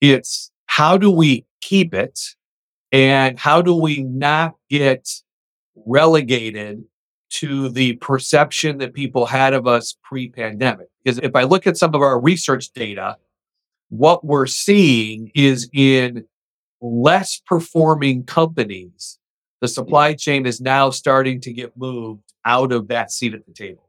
[0.00, 2.20] it's how do we keep it
[2.92, 5.08] and how do we not get
[5.74, 6.84] relegated
[7.30, 10.86] to the perception that people had of us pre pandemic?
[11.02, 13.16] Because if I look at some of our research data,
[13.88, 16.24] what we're seeing is in
[16.80, 19.18] less performing companies,
[19.60, 23.52] the supply chain is now starting to get moved out of that seat at the
[23.52, 23.83] table.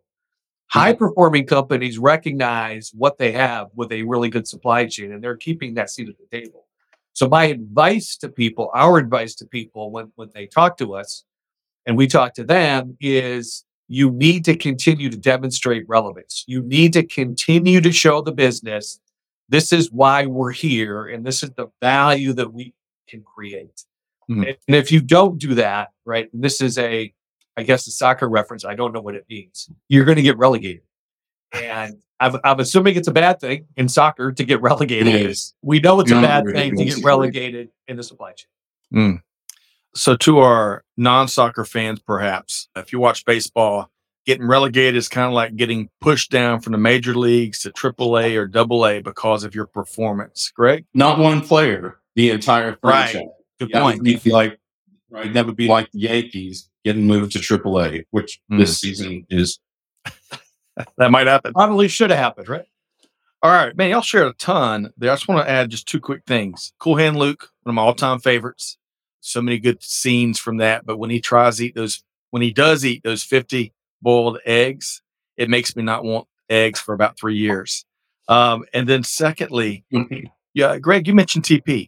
[0.68, 5.38] High performing companies recognize what they have with a really good supply chain and they're
[5.38, 6.66] keeping that seat at the table.
[7.14, 11.24] So, my advice to people, our advice to people when, when they talk to us
[11.86, 16.44] and we talk to them is you need to continue to demonstrate relevance.
[16.48, 19.00] You need to continue to show the business
[19.50, 22.74] this is why we're here and this is the value that we
[23.08, 23.86] can create.
[24.30, 24.58] Mhm.
[24.68, 27.14] And if you don't do that, right, and this is a,
[27.58, 28.66] I guess, a soccer reference.
[28.66, 29.70] I don't know what it means.
[29.88, 30.82] You're going to get relegated.
[31.54, 35.08] And I'm, I'm assuming it's a bad thing in soccer to get relegated.
[35.08, 35.54] It is.
[35.62, 38.48] We know it's a bad it thing to get relegated in the supply chain.
[38.92, 39.16] Hmm.
[39.94, 43.90] So, to our non soccer fans, perhaps, if you watch baseball,
[44.26, 48.36] getting relegated is kind of like getting pushed down from the major leagues to AAA
[48.36, 50.52] or AA because of your performance.
[50.54, 50.86] Greg?
[50.94, 53.10] Not one player, the entire Right.
[53.12, 53.30] franchise.
[53.60, 54.06] Good Yeah, point.
[54.06, 54.60] it'd like
[55.10, 58.58] right, that would be like the Yankees getting moved to AAA, which Hmm.
[58.60, 59.60] this season is.
[60.98, 61.54] That might happen.
[61.54, 62.66] Probably should have happened, right?
[63.42, 65.10] All right, man, y'all shared a ton there.
[65.10, 66.74] I just want to add just two quick things.
[66.80, 68.78] Cool Hand Luke, one of my all-time favorites.
[69.22, 70.86] So many good scenes from that.
[70.86, 75.02] But when he tries to eat those, when he does eat those 50 boiled eggs,
[75.38, 77.86] it makes me not want eggs for about three years.
[78.28, 79.86] Um, and then secondly,
[80.54, 81.88] yeah, Greg, you mentioned TP.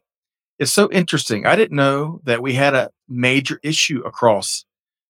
[0.59, 1.45] It's so interesting.
[1.45, 4.65] I didn't know that we had a major issue across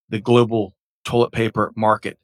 [0.10, 2.18] the global toilet paper market.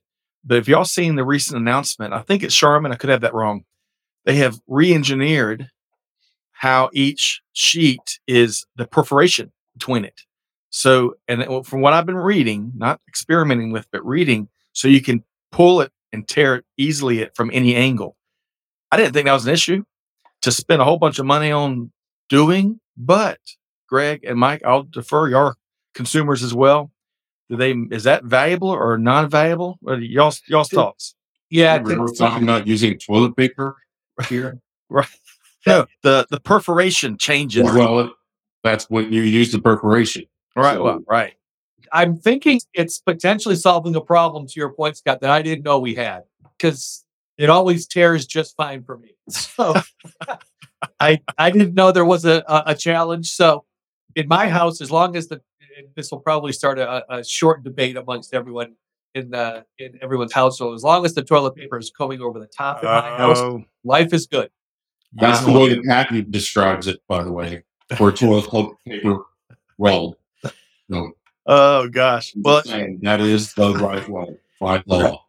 [0.44, 3.34] But if y'all seen the recent announcement, I think it's Charmin, I could have that
[3.34, 3.64] wrong.
[4.26, 5.70] They have re-engineered
[6.52, 10.22] how each sheet is the perforation between it.
[10.70, 15.24] So, and from what I've been reading, not experimenting with, but reading, so you can
[15.52, 18.18] pull it and tear it easily from any angle.
[18.92, 19.84] I didn't think that was an issue
[20.42, 21.92] to spend a whole bunch of money on
[22.28, 23.40] doing, but
[23.88, 25.56] Greg and Mike, I'll defer your
[25.94, 26.92] consumers as well.
[27.50, 29.78] Do they is that valuable or non-valuable?
[30.00, 31.16] Y'all's y'all's thoughts?
[31.50, 31.82] Yeah.
[31.82, 33.76] we were talking about using toilet paper
[34.28, 34.60] here.
[34.90, 35.08] right.
[35.68, 37.64] No, the the perforation changes.
[37.64, 38.14] Well,
[38.64, 40.24] that's when you use the perforation.
[40.56, 41.34] right, so- well, right.
[41.92, 45.78] I'm thinking it's potentially solving a problem to your point, Scott, that I didn't know
[45.78, 46.24] we had
[46.58, 47.06] because
[47.38, 49.12] it always tears just fine for me.
[49.30, 49.76] So
[51.00, 53.30] I I didn't know there was a, a, a challenge.
[53.32, 53.66] So
[54.16, 55.42] in my house, as long as the
[55.96, 58.76] this will probably start a, a short debate amongst everyone
[59.16, 60.76] in the in everyone's household.
[60.76, 63.64] As long as the toilet paper is coming over the top in my house, Oh,
[63.84, 64.50] life is good.
[65.14, 65.54] That's yeah.
[65.54, 67.64] the way the package describes it, by the way,
[67.98, 69.20] for toilet paper
[69.78, 70.18] roll.
[70.90, 71.12] No,
[71.46, 72.34] Oh gosh.
[72.36, 75.26] well, Well, that is the right way, right law.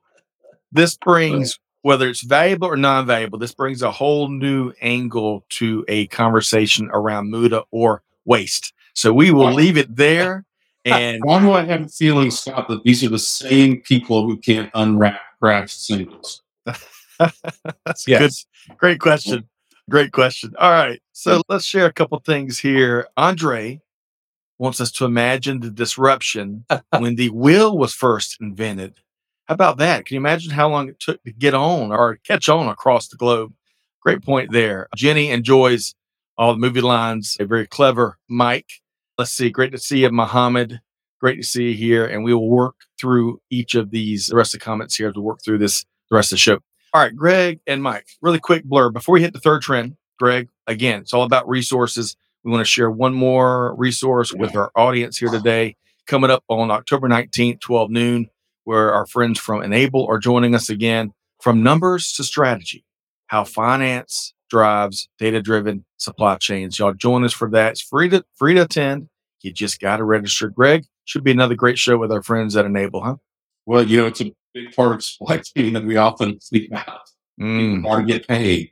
[0.73, 6.07] this brings whether it's valuable or non-valuable, this brings a whole new angle to a
[6.07, 8.73] conversation around muda or waste.
[8.95, 10.45] So we will leave it there.
[10.87, 14.37] And Why do I have a feeling, Scott, that these are the same people who
[14.37, 16.43] can't unwrap Kraft singles?
[16.67, 18.45] That's Yes.
[18.69, 18.77] good.
[18.77, 19.49] Great question.
[19.89, 20.53] Great question.
[20.59, 21.01] All right.
[21.13, 23.09] So let's share a couple things here.
[23.17, 23.81] Andre
[24.59, 26.67] wants us to imagine the disruption
[26.99, 29.01] when the wheel was first invented.
[29.47, 30.07] How about that?
[30.07, 33.17] Can you imagine how long it took to get on or catch on across the
[33.17, 33.53] globe?
[34.01, 34.89] Great point there.
[34.97, 35.95] Jenny enjoys
[36.39, 37.37] all the movie lines.
[37.41, 38.71] A very clever Mike.
[39.19, 39.51] Let's see.
[39.51, 40.81] Great to see you, Mohammed.
[41.21, 42.07] Great to see you here.
[42.07, 45.15] And we will work through each of these, the rest of the comments here as
[45.15, 46.59] we work through this, the rest of the show.
[46.95, 49.97] All right, Greg and Mike, really quick blur before we hit the third trend.
[50.19, 52.17] Greg, again, it's all about resources.
[52.45, 55.77] We want to share one more resource with our audience here today,
[56.07, 58.31] coming up on October 19th, 12 noon,
[58.65, 62.85] where our friends from Enable are joining us again from numbers to strategy,
[63.29, 66.79] how finance drives data driven supply chains.
[66.79, 67.73] Y'all join us for that.
[67.73, 69.09] It's free to free to attend.
[69.43, 70.49] You just got to register.
[70.49, 73.17] Greg, should be another great show with our friends at Enable, huh?
[73.67, 77.01] Well, you know, it's a big part of supply chain that we often sleep out.
[77.41, 77.77] Mm.
[77.77, 78.71] People to get paid,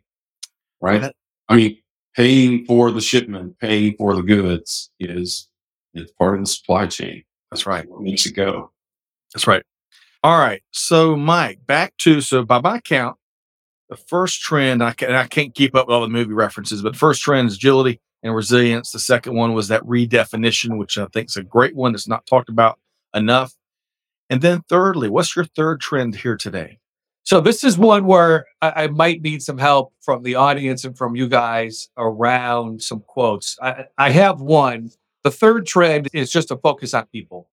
[0.80, 1.00] right?
[1.02, 1.16] That-
[1.48, 1.78] I mean,
[2.16, 5.48] paying for the shipment, paying for the goods is
[5.92, 7.24] it's part of the supply chain.
[7.50, 7.86] That's right.
[7.88, 8.70] What makes it go?
[9.34, 9.62] That's right.
[10.24, 10.62] All right.
[10.70, 13.16] So, Mike, back to so by my count,
[13.88, 16.94] the first trend I can I can't keep up with all the movie references, but
[16.94, 18.92] first trend is agility and resilience.
[18.92, 22.24] The second one was that redefinition, which I think is a great one that's not
[22.26, 22.78] talked about
[23.14, 23.52] enough.
[24.30, 26.78] And then thirdly, what's your third trend here today?
[27.24, 30.96] So this is one where I, I might need some help from the audience and
[30.96, 33.58] from you guys around some quotes.
[33.60, 34.90] I, I have one.
[35.24, 37.48] The third trend is just a focus on people,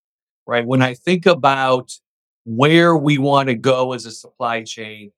[0.48, 0.66] right?
[0.66, 2.00] When I think about
[2.50, 5.12] where we want to go as a supply chain,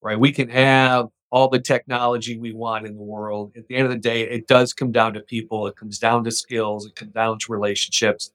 [0.00, 0.18] right?
[0.18, 3.52] We can have all the technology we want in the world.
[3.54, 5.66] At the end of the day, it does come down to people.
[5.66, 6.86] It comes down to skills.
[6.86, 8.32] It comes down to relationships.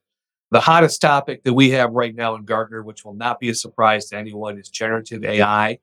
[0.52, 3.54] The hottest topic that we have right now in Gartner, which will not be a
[3.54, 5.80] surprise to anyone, is generative AI.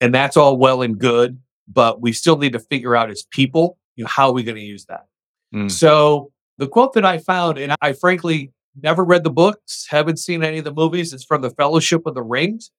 [0.00, 1.38] And that's all well and good,
[1.70, 4.56] but we still need to figure out as people, you know, how are we going
[4.56, 5.06] to use that?
[5.54, 5.70] Mm.
[5.70, 10.42] So the quote that I found, and I frankly never read the books, haven't seen
[10.42, 12.70] any of the movies, it's from the Fellowship of the Rings,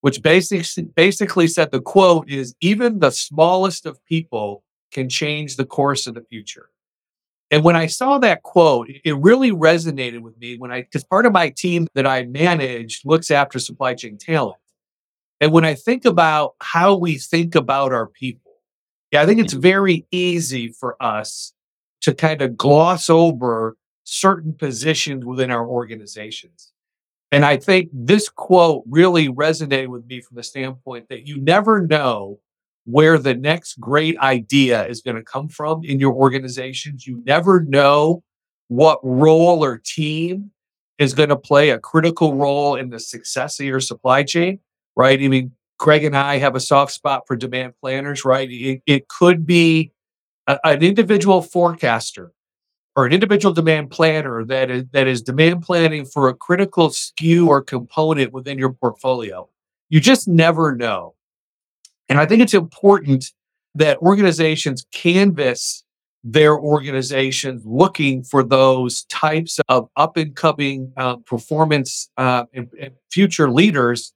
[0.00, 5.66] which basically basically said the quote is even the smallest of people can change the
[5.66, 6.70] course of the future.
[7.50, 11.26] And when I saw that quote, it really resonated with me when I, because part
[11.26, 14.58] of my team that I manage looks after supply chain talent.
[15.40, 18.52] And when I think about how we think about our people,
[19.12, 21.52] yeah, I think it's very easy for us
[22.00, 26.72] to kind of gloss over certain positions within our organizations.
[27.32, 31.84] And I think this quote really resonated with me from the standpoint that you never
[31.84, 32.38] know
[32.84, 37.06] where the next great idea is going to come from in your organizations.
[37.06, 38.22] You never know
[38.68, 40.50] what role or team
[40.98, 44.60] is going to play a critical role in the success of your supply chain,
[44.94, 45.20] right?
[45.20, 48.48] I mean, Greg and I have a soft spot for demand planners, right?
[48.50, 49.90] It, it could be
[50.46, 52.32] a, an individual forecaster
[52.96, 57.46] or an individual demand planner that is that is demand planning for a critical SKU
[57.46, 59.48] or component within your portfolio.
[59.88, 61.14] You just never know.
[62.08, 63.32] And I think it's important
[63.74, 65.84] that organizations canvas
[66.24, 72.94] their organizations looking for those types of up and coming uh, performance uh, and, and
[73.10, 74.14] future leaders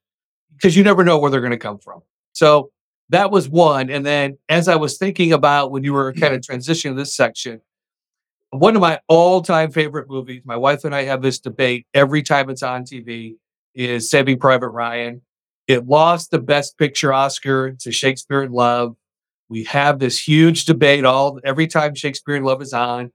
[0.57, 2.01] because you never know where they're going to come from.
[2.33, 2.71] So
[3.11, 3.91] that was one.
[3.91, 7.61] And then as I was thinking about when you were kind of transitioning this section,
[8.51, 12.23] one of my all time favorite movies, my wife and I have this debate every
[12.23, 13.37] time it's on TV,
[13.75, 15.23] is Saving Private Ryan.
[15.67, 18.97] It lost the Best Picture Oscar to Shakespeare in Love.
[19.51, 23.13] We have this huge debate all every time Shakespeare in Love is on.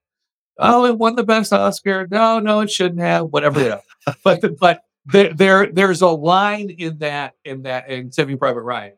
[0.60, 2.08] Oh, it won the best Oscar.
[2.10, 3.28] No, no, it shouldn't have.
[3.28, 3.60] Whatever.
[3.60, 3.70] You
[4.08, 4.14] know.
[4.24, 8.94] but but there, there there's a line in that in that in Saving Private Ryan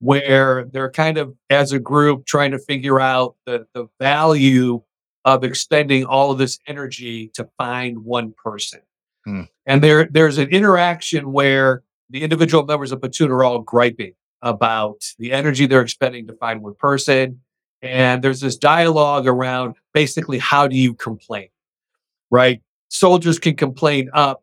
[0.00, 4.82] where they're kind of as a group trying to figure out the the value
[5.24, 8.80] of expending all of this energy to find one person.
[9.24, 9.42] Hmm.
[9.66, 15.04] And there there's an interaction where the individual members of Platoon are all griping about
[15.18, 17.40] the energy they're expending to find one person.
[17.82, 21.48] And there's this dialogue around basically how do you complain,
[22.30, 22.62] right?
[22.88, 24.42] Soldiers can complain up,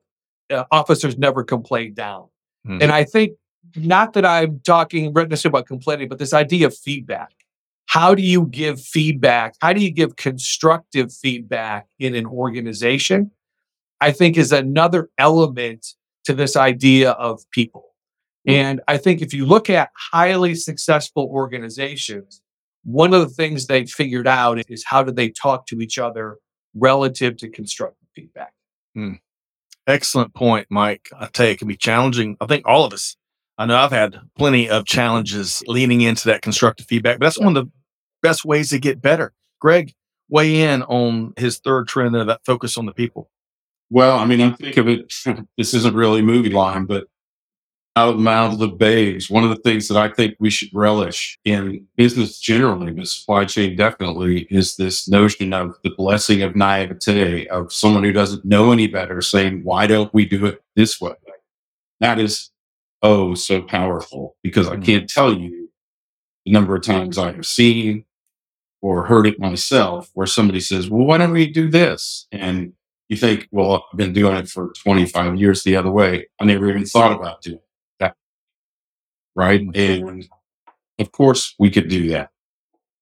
[0.49, 2.27] uh, officers never complain down.
[2.65, 2.83] Mm-hmm.
[2.83, 3.33] And I think
[3.75, 7.31] not that I'm talking necessarily about complaining, but this idea of feedback.
[7.97, 9.55] How do you give feedback?
[9.59, 13.31] How do you give constructive feedback in an organization?
[13.99, 17.95] I think is another element to this idea of people.
[18.45, 22.39] And I think if you look at highly successful organizations,
[22.83, 26.37] one of the things they figured out is how do they talk to each other
[26.75, 28.53] relative to constructive feedback.
[28.93, 29.13] Hmm.
[29.87, 31.09] Excellent point, Mike.
[31.19, 32.37] I tell you, it can be challenging.
[32.39, 33.17] I think all of us.
[33.57, 37.57] I know I've had plenty of challenges leaning into that constructive feedback, but that's one
[37.57, 37.71] of the
[38.27, 39.31] best ways to get better.
[39.61, 39.93] Greg,
[40.29, 43.29] weigh in on his third trend there, that focus on the people.
[43.89, 45.13] Well, I mean, I think of it.
[45.57, 47.05] This isn't really movie line, but
[47.95, 49.29] out of the mouths of babes.
[49.29, 53.45] One of the things that I think we should relish in business generally, but supply
[53.45, 58.71] chain definitely, is this notion of the blessing of naivete of someone who doesn't know
[58.71, 61.13] any better saying, why don't we do it this way?
[62.01, 62.51] That is,
[63.01, 64.85] oh, so powerful because I mm.
[64.85, 65.69] can't tell you
[66.45, 68.05] the number of times I have seen
[68.81, 72.27] or heard it myself where somebody says, well, why don't we do this?
[72.31, 72.73] And
[73.09, 76.27] you think, well, I've been doing it for 25 years the other way.
[76.39, 77.59] I never even thought about doing
[77.99, 78.15] that.
[79.35, 79.61] right?
[79.75, 80.27] And
[80.99, 82.29] of course, we could do that.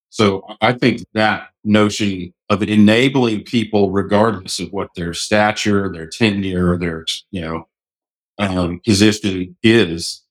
[0.10, 6.78] So I think that notion of enabling people, regardless of what their stature, their tenure,
[6.78, 7.68] their you know
[8.38, 10.24] um, position is,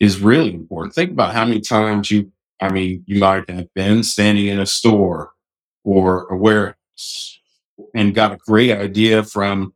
[0.00, 0.94] is really important.
[0.94, 4.66] Think about how many times you, I mean, you might have been standing in a
[4.66, 5.32] store
[5.84, 7.38] or a warehouse
[7.94, 9.74] and got a great idea from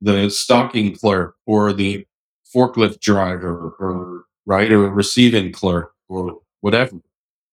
[0.00, 2.06] the stocking clerk or the
[2.54, 4.70] forklift driver or right?
[4.70, 6.96] Or a receiving clerk or whatever.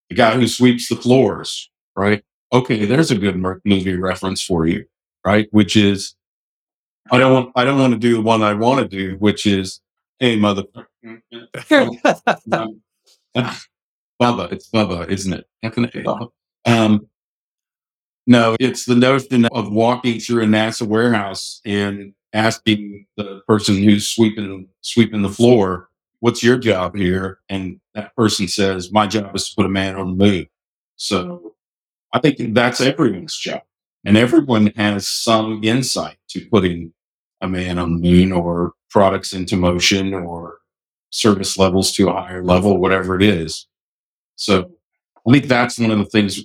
[0.08, 2.24] The guy who sweeps the floors, right?
[2.52, 4.86] Okay, there's a good movie reference for you,
[5.26, 5.48] right?
[5.50, 6.14] Which is,
[7.10, 9.44] I don't want, I don't want to do the one I want to do, which
[9.44, 9.80] is,
[10.20, 10.64] hey, mother,
[12.52, 12.80] um,
[14.20, 15.46] Bubba, it's Bubba, isn't it?
[16.66, 17.08] Um,
[18.26, 24.08] no, it's the notion of walking through a NASA warehouse and asking the person who's
[24.08, 25.88] sweeping sweeping the floor
[26.24, 27.40] what's your job here?
[27.50, 30.46] And that person says, my job is to put a man on the moon.
[30.96, 31.54] So
[32.14, 33.60] I think that's everyone's job.
[34.06, 36.94] And everyone has some insight to putting
[37.42, 40.60] a man on the moon or products into motion or
[41.10, 43.66] service levels to a higher level, whatever it is.
[44.36, 44.70] So
[45.26, 46.44] I think that's one of the things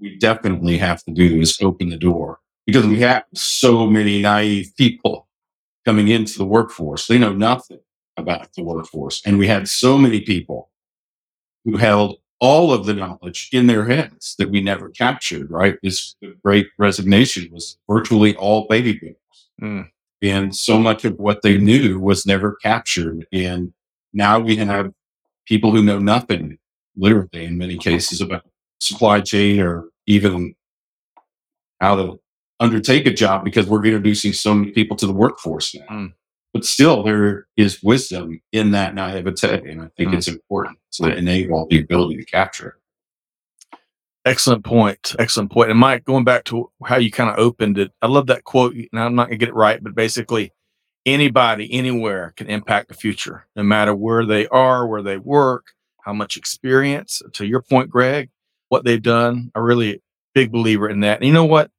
[0.00, 4.72] we definitely have to do is open the door because we have so many naive
[4.76, 5.28] people
[5.84, 7.06] coming into the workforce.
[7.06, 7.80] They know nothing
[8.16, 9.22] about the workforce.
[9.24, 10.70] And we had so many people
[11.64, 15.78] who held all of the knowledge in their heads that we never captured, right?
[15.82, 19.16] This great resignation was virtually all baby boomers.
[19.60, 19.90] Mm.
[20.22, 23.26] And so much of what they knew was never captured.
[23.32, 23.72] And
[24.12, 24.92] now we have
[25.46, 26.58] people who know nothing,
[26.96, 28.42] literally in many cases, about
[28.80, 30.54] supply chain or even
[31.80, 32.20] how to
[32.60, 35.86] undertake a job because we're introducing so many people to the workforce now.
[35.90, 36.12] Mm.
[36.52, 40.14] But still, there is wisdom in that naivete, and I think Mm.
[40.14, 42.78] it's important to enable the ability to capture.
[44.26, 45.14] Excellent point.
[45.18, 45.70] Excellent point.
[45.70, 48.74] And Mike, going back to how you kind of opened it, I love that quote.
[48.92, 50.52] Now I'm not gonna get it right, but basically,
[51.06, 55.68] anybody, anywhere can impact the future, no matter where they are, where they work,
[56.04, 57.22] how much experience.
[57.34, 58.30] To your point, Greg,
[58.68, 59.50] what they've done.
[59.54, 60.02] A really
[60.34, 61.18] big believer in that.
[61.18, 61.70] And you know what?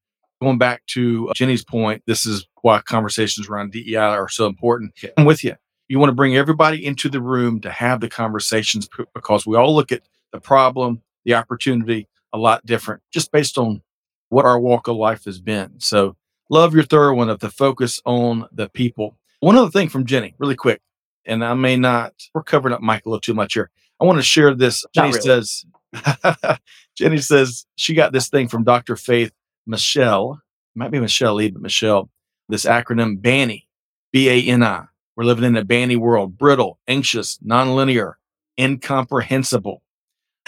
[0.42, 4.94] Going back to uh, Jenny's point, this is why conversations around DEI are so important.
[5.18, 5.56] I'm with you.
[5.88, 9.76] You want to bring everybody into the room to have the conversations because we all
[9.76, 10.02] look at
[10.32, 13.82] the problem, the opportunity a lot different just based on
[14.30, 15.74] what our walk of life has been.
[15.80, 16.16] So,
[16.50, 19.18] love your third one of the focus on the people.
[19.42, 20.82] One other thing from Jenny, really quick,
[21.26, 23.70] and I may not, we're covering up Mike a little too much here.
[24.02, 24.84] I want to share this.
[24.94, 25.22] Jenny really.
[25.22, 25.66] says,
[26.96, 28.96] Jenny says she got this thing from Dr.
[28.96, 29.32] Faith
[29.68, 30.42] Michelle,
[30.76, 32.10] might be Michelle Lee, but Michelle,
[32.50, 33.68] this acronym BANI,
[34.12, 34.86] B A N I.
[35.16, 38.14] We're living in a BANI world brittle, anxious, nonlinear,
[38.60, 39.84] incomprehensible.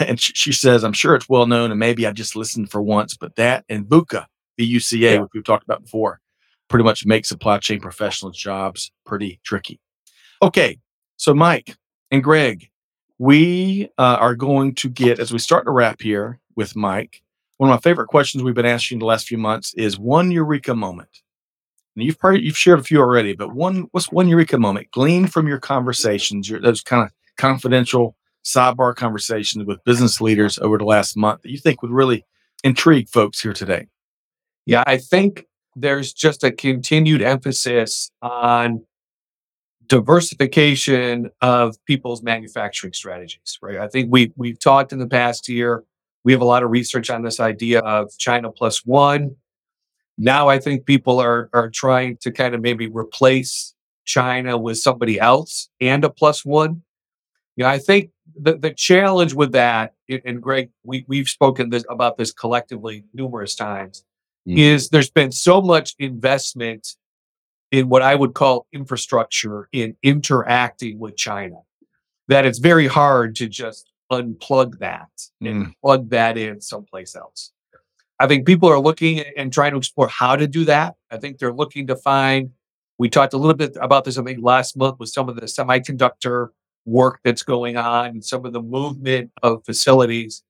[0.00, 2.82] And she, she says, I'm sure it's well known, and maybe I just listened for
[2.82, 4.26] once, but that and VUCA,
[4.58, 6.20] V U C A, which we've talked about before,
[6.68, 9.78] pretty much make supply chain professionals' jobs pretty tricky.
[10.42, 10.78] Okay,
[11.16, 11.76] so Mike
[12.10, 12.68] and Greg,
[13.18, 17.22] we uh, are going to get, as we start to wrap here with Mike,
[17.58, 20.74] one of my favorite questions we've been asking the last few months is one eureka
[20.74, 21.22] moment.
[21.94, 25.32] And you've probably you've shared a few already, but one what's one eureka moment gleaned
[25.32, 30.84] from your conversations, your those kind of confidential sidebar conversations with business leaders over the
[30.84, 32.24] last month that you think would really
[32.64, 33.86] intrigue folks here today?
[34.66, 35.46] Yeah, I think
[35.76, 38.84] there's just a continued emphasis on
[39.88, 43.78] diversification of people's manufacturing strategies, right?
[43.78, 45.84] I think we we've talked in the past year.
[46.24, 49.36] We have a lot of research on this idea of China plus one.
[50.16, 53.74] Now I think people are are trying to kind of maybe replace
[54.04, 56.82] China with somebody else and a plus one.
[57.56, 58.10] Yeah, I think
[58.40, 63.04] the, the challenge with that, and- and Greg, we, we've spoken this, about this collectively
[63.14, 64.04] numerous times,
[64.46, 64.58] Mm.
[64.58, 66.96] is there's been so much investment
[67.74, 71.56] in what I would call infrastructure in interacting with China
[72.28, 75.10] that it's very hard to just unplug that
[75.40, 75.72] and mm.
[75.82, 77.50] plug that in someplace else.
[78.20, 80.94] I think people are looking and trying to explore how to do that.
[81.10, 82.50] I think they're looking to find.
[82.96, 85.46] We talked a little bit about this, I think, last month with some of the
[85.46, 86.50] semiconductor
[86.86, 90.44] work that's going on and some of the movement of facilities.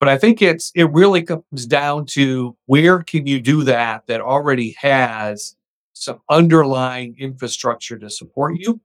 [0.00, 4.20] But I think it's it really comes down to where can you do that that
[4.20, 5.56] already has
[5.92, 8.80] some underlying infrastructure to support you,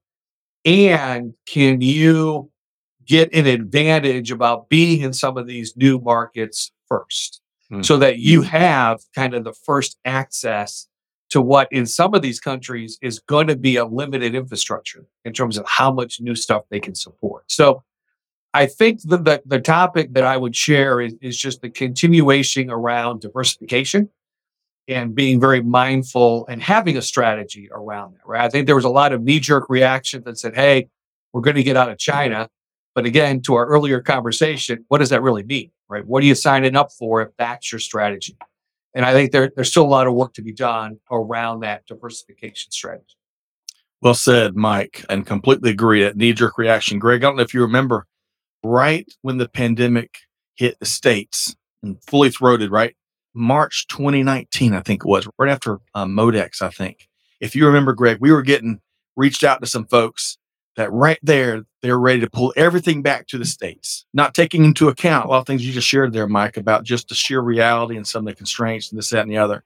[0.65, 2.51] and can you
[3.05, 7.81] get an advantage about being in some of these new markets first, Hmm.
[7.81, 10.87] so that you have kind of the first access
[11.29, 15.33] to what in some of these countries is going to be a limited infrastructure in
[15.33, 17.43] terms of how much new stuff they can support.
[17.51, 17.83] So
[18.53, 22.71] I think the, the, the topic that I would share is, is just the continuation
[22.71, 24.09] around diversification
[24.87, 28.41] and being very mindful and having a strategy around that, right?
[28.41, 30.87] I think there was a lot of knee jerk reaction that said, hey,
[31.33, 32.49] we're going to get out of China.
[32.95, 36.05] But again, to our earlier conversation, what does that really mean, right?
[36.05, 38.37] What are you signing up for if that's your strategy?
[38.95, 41.85] And I think there, there's still a lot of work to be done around that
[41.85, 43.15] diversification strategy.
[44.01, 46.01] Well said, Mike, and completely agree.
[46.01, 46.97] That knee jerk reaction.
[46.97, 48.07] Greg, I don't know if you remember
[48.63, 50.17] right when the pandemic
[50.55, 52.95] hit the States and fully throated, right?
[53.37, 57.07] March 2019, I think it was, right after uh, Modex, I think.
[57.39, 58.81] If you remember, Greg, we were getting
[59.15, 60.37] reached out to some folks
[60.75, 64.89] that right there, they're ready to pull everything back to the States, not taking into
[64.89, 67.97] account a lot of things you just shared there, Mike, about just the sheer reality
[67.97, 69.63] and some of the constraints and this, that, and the other.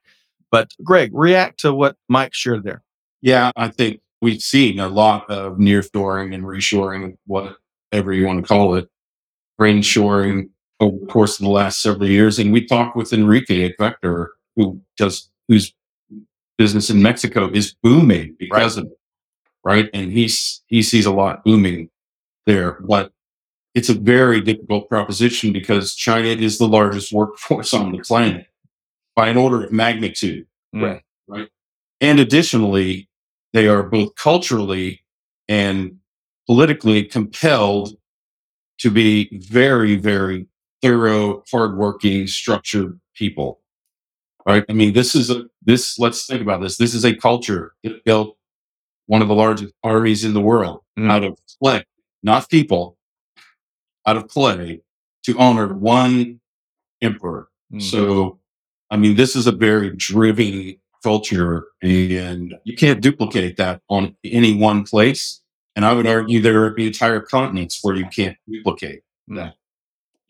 [0.50, 2.82] But Greg, react to what Mike shared there.
[3.20, 8.48] Yeah, I think we've seen a lot of nearshoring and reshoring, whatever you want to
[8.48, 8.88] call it,
[9.60, 10.48] brainshoring
[10.82, 12.38] over the course of the last several years.
[12.38, 15.72] And we talked with Enrique at Vector, who does whose
[16.58, 18.98] business in Mexico is booming because of it,
[19.64, 19.88] right?
[19.94, 21.88] And he's he sees a lot booming
[22.46, 23.12] there, but
[23.74, 28.46] it's a very difficult proposition because China is the largest workforce on the planet
[29.14, 30.46] by an order of magnitude.
[30.74, 30.82] Mm.
[30.82, 31.02] Right.
[31.28, 31.48] Right.
[32.00, 33.08] And additionally,
[33.52, 35.04] they are both culturally
[35.48, 35.98] and
[36.46, 37.96] politically compelled
[38.78, 40.46] to be very, very
[40.82, 43.60] thorough, hardworking, structured people.
[44.44, 44.64] Right.
[44.68, 45.98] I mean, this is a this.
[45.98, 46.76] Let's think about this.
[46.76, 48.36] This is a culture that built
[49.06, 51.10] one of the largest armies in the world Mm.
[51.10, 51.84] out of clay,
[52.22, 52.98] not people,
[54.06, 54.82] out of clay
[55.24, 56.40] to honor one
[57.00, 57.48] emperor.
[57.72, 57.80] Mm.
[57.82, 58.40] So
[58.90, 64.54] I mean, this is a very driven culture and you can't duplicate that on any
[64.54, 65.40] one place.
[65.74, 69.54] And I would argue there are entire continents where you can't duplicate that.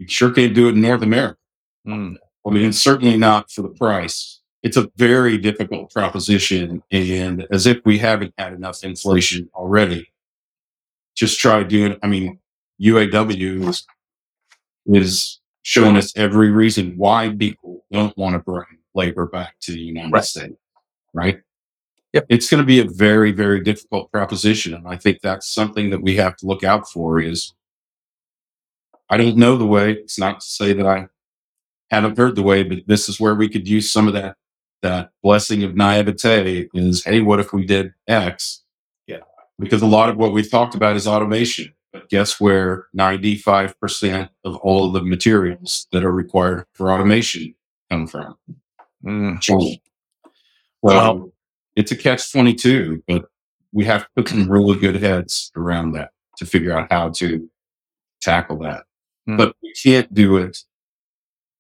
[0.03, 1.39] You sure can't do it in North America.
[1.87, 2.17] Mm.
[2.45, 4.41] I mean, it's certainly not for the price.
[4.65, 6.83] It's a very difficult proposition.
[6.91, 10.13] And as if we haven't had enough inflation already,
[11.15, 12.41] just try doing, I mean,
[12.81, 13.87] UAW is,
[14.87, 19.81] is showing us every reason why people don't want to bring labor back to the
[19.81, 20.25] United Right.
[20.25, 20.57] States,
[21.13, 21.41] right?
[22.13, 22.27] Yep.
[22.29, 24.75] It's going to be a very, very difficult proposition.
[24.75, 27.55] And I think that's something that we have to look out for is
[29.13, 29.93] I don't know the way.
[29.93, 31.07] It's not to say that I
[31.91, 34.37] haven't heard the way, but this is where we could use some of that
[34.81, 38.63] that blessing of naivete is hey, what if we did X?
[39.07, 39.19] Yeah.
[39.59, 41.75] Because a lot of what we've talked about is automation.
[41.93, 47.55] But guess where 95% of all of the materials that are required for automation
[47.91, 48.39] come from?
[49.05, 49.79] Mm.
[50.81, 51.33] Well,
[51.77, 53.27] it's a catch 22, but
[53.73, 57.49] we have to put some really good heads around that to figure out how to
[58.23, 58.85] tackle that.
[59.27, 59.37] Hmm.
[59.37, 60.59] But we can't do it.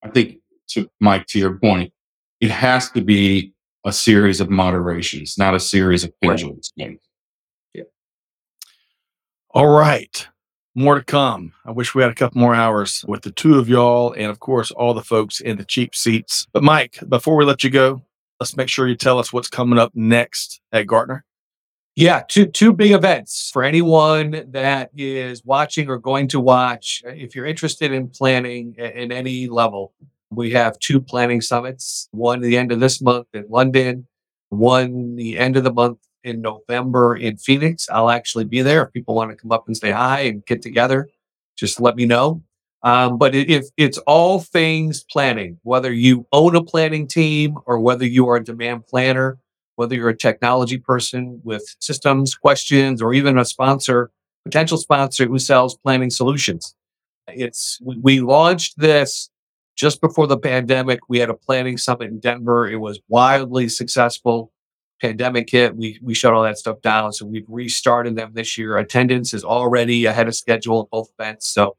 [0.02, 0.38] I think
[0.68, 1.92] to Mike, to your point,
[2.40, 3.52] it has to be
[3.84, 6.30] a series of moderations, not a series of Right.
[6.30, 7.00] pendulum swings.
[9.54, 10.26] All right.
[10.74, 11.52] More to come.
[11.66, 14.40] I wish we had a couple more hours with the two of y'all and, of
[14.40, 16.46] course, all the folks in the cheap seats.
[16.54, 18.00] But, Mike, before we let you go,
[18.40, 21.24] let's make sure you tell us what's coming up next at Gartner.
[21.94, 27.02] Yeah, two two big events for anyone that is watching or going to watch.
[27.06, 29.92] If you're interested in planning a- in any level,
[30.30, 32.08] we have two planning summits.
[32.12, 34.06] One at the end of this month in London,
[34.48, 37.88] one the end of the month in November in Phoenix.
[37.90, 38.84] I'll actually be there.
[38.84, 41.10] If people want to come up and say hi and get together,
[41.56, 42.42] just let me know.
[42.82, 48.06] Um, but if it's all things planning, whether you own a planning team or whether
[48.06, 49.38] you are a demand planner,
[49.82, 54.12] whether you're a technology person with systems questions or even a sponsor,
[54.44, 56.76] potential sponsor who sells planning solutions.
[57.26, 59.28] It's we- launched this
[59.74, 61.00] just before the pandemic.
[61.08, 62.68] We had a planning summit in Denver.
[62.68, 64.52] It was wildly successful.
[65.00, 67.12] Pandemic hit, we we shut all that stuff down.
[67.12, 68.78] So we've restarted them this year.
[68.78, 71.48] Attendance is already ahead of schedule at both events.
[71.48, 71.76] So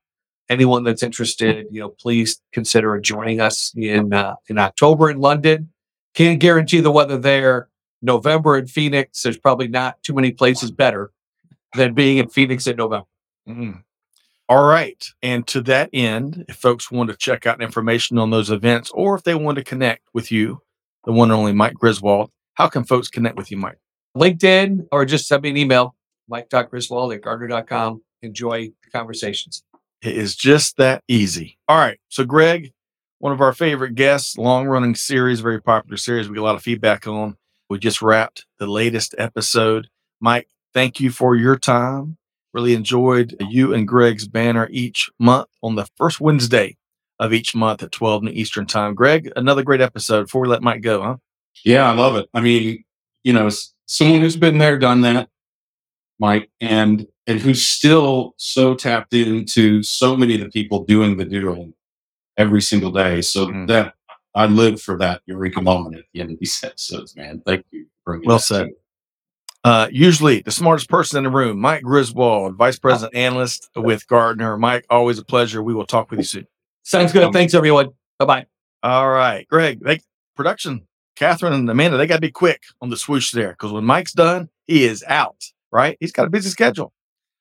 [0.49, 5.69] anyone that's interested, you know, please consider joining us in uh, in October in London.
[6.13, 7.69] Can't guarantee the weather there.
[8.03, 11.11] November in Phoenix, there's probably not too many places better
[11.73, 13.07] than being in Phoenix in November.
[13.47, 13.83] Mm.
[14.49, 15.03] All right.
[15.21, 19.15] And to that end, if folks want to check out information on those events or
[19.15, 20.61] if they want to connect with you,
[21.05, 23.79] the one and only Mike Griswold, how can folks connect with you, Mike?
[24.15, 25.95] LinkedIn or just send me an email,
[26.27, 28.03] mike.griswold at gartner.com.
[28.21, 29.63] Enjoy the conversations.
[30.01, 31.57] It is just that easy.
[31.67, 31.99] All right.
[32.09, 32.73] So, Greg,
[33.19, 36.55] one of our favorite guests, long running series, very popular series, we get a lot
[36.55, 37.37] of feedback on.
[37.74, 39.88] We just wrapped the latest episode.
[40.21, 42.17] Mike, thank you for your time.
[42.53, 46.78] Really enjoyed you and Greg's banner each month on the first Wednesday
[47.17, 48.93] of each month at 12 noon Eastern time.
[48.93, 51.17] Greg, another great episode before we let Mike go, huh?
[51.65, 52.30] Yeah, I love it.
[52.32, 52.84] I mean,
[53.24, 53.49] you know,
[53.88, 55.30] someone who's been there, done that,
[56.19, 61.26] Mike, and and who's still so tapped into so many of the people doing the
[61.26, 61.74] doing
[62.38, 63.24] every single day.
[63.24, 63.67] So Mm.
[63.69, 63.95] that
[64.36, 67.41] I live for that eureka moment at the end of these episodes, man.
[67.45, 67.86] Thank you.
[68.03, 68.67] for bringing Well that said.
[68.67, 68.73] to-
[69.63, 74.57] Uh, usually the smartest person in the room, Mike Griswold, Vice President Analyst with Gartner.
[74.57, 75.61] Mike, always a pleasure.
[75.63, 76.47] We will talk with you soon.
[76.84, 77.31] Sounds good.
[77.31, 77.89] Thanks, everyone.
[78.19, 78.45] Bye bye.
[78.84, 79.79] All right, Greg.
[79.81, 80.01] They,
[80.36, 83.86] production, Catherine and Amanda, they got to be quick on the swoosh there because when
[83.86, 85.41] Mike's done, he is out.
[85.71, 85.95] Right?
[86.01, 86.91] He's got a busy schedule,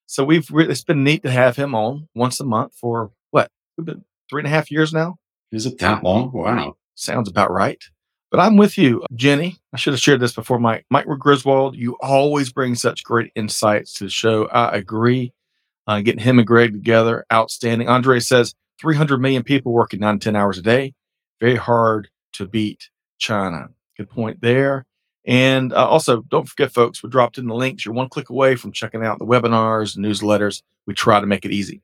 [0.07, 3.51] so we've really, it's been neat to have him on once a month for what
[3.77, 5.17] we've been three and a half years now.
[5.51, 6.31] Is it that long?
[6.33, 6.77] Wow.
[6.95, 7.83] Sounds about right.
[8.31, 9.59] But I'm with you, Jenny.
[9.75, 10.87] I should have shared this before, Mike.
[10.91, 14.47] Mike Griswold, you always bring such great insights to the show.
[14.47, 15.35] I agree.
[15.87, 17.89] Uh, getting him and Greg together, outstanding.
[17.89, 20.95] Andre says 300 million people working nine to 10 hours a day.
[21.41, 22.89] Very hard to beat
[23.19, 23.69] China.
[23.99, 24.87] Good point there.
[25.27, 27.85] And uh, also, don't forget, folks, we dropped in the links.
[27.85, 30.63] You're one click away from checking out the webinars, newsletters.
[30.87, 31.83] We try to make it easy.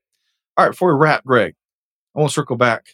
[0.56, 1.54] All right, before we wrap, Greg,
[2.16, 2.86] I want to circle back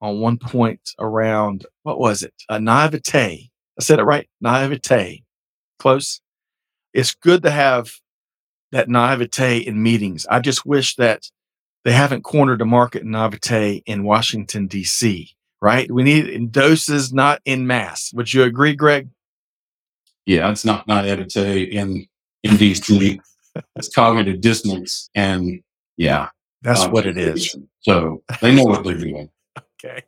[0.00, 2.34] on one point around what was it?
[2.48, 3.50] A naivete.
[3.78, 4.28] I said it right.
[4.40, 5.22] Naivete.
[5.78, 6.20] Close.
[6.92, 7.90] It's good to have
[8.72, 10.26] that naivete in meetings.
[10.30, 11.22] I just wish that
[11.84, 15.30] they haven't cornered the market in naivete in Washington, D.C.,
[15.62, 15.90] right?
[15.90, 18.12] We need it in doses, not in mass.
[18.12, 19.08] Would you agree, Greg?
[20.26, 22.06] Yeah, it's not edited in
[22.42, 23.18] in DC.
[23.76, 25.60] It's cognitive dissonance, and
[25.96, 26.28] yeah,
[26.62, 27.56] That's um, what it is.
[27.80, 29.30] So they know what they're doing.
[29.82, 30.02] Okay.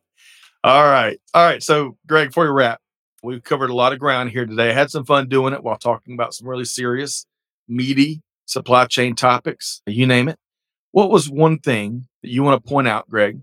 [0.64, 1.20] All right.
[1.34, 1.62] All right.
[1.62, 2.80] So, Greg, before we wrap,
[3.22, 4.70] we've covered a lot of ground here today.
[4.70, 7.26] I had some fun doing it while talking about some really serious,
[7.68, 10.38] meaty supply chain topics, you name it.
[10.90, 13.40] What was one thing that you want to point out, Greg,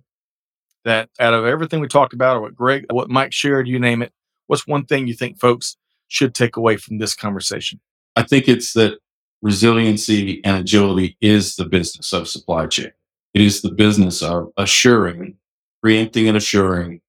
[0.86, 4.02] that out of everything we talked about, or what Greg, what Mike shared, you name
[4.02, 4.14] it,
[4.48, 5.78] what's one thing you think folks
[6.10, 7.80] should take away from this conversation?
[8.16, 9.00] I think it's that
[9.42, 12.92] resiliency and agility is the business of supply chain.
[13.34, 15.38] It is the business of assuring,
[15.82, 17.02] preempting and assuring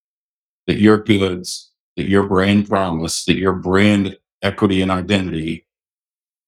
[0.67, 5.67] that your goods, that your brand promise, that your brand equity and identity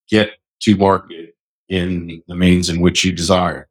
[0.08, 1.34] get to market
[1.68, 3.68] in the means in which you desire.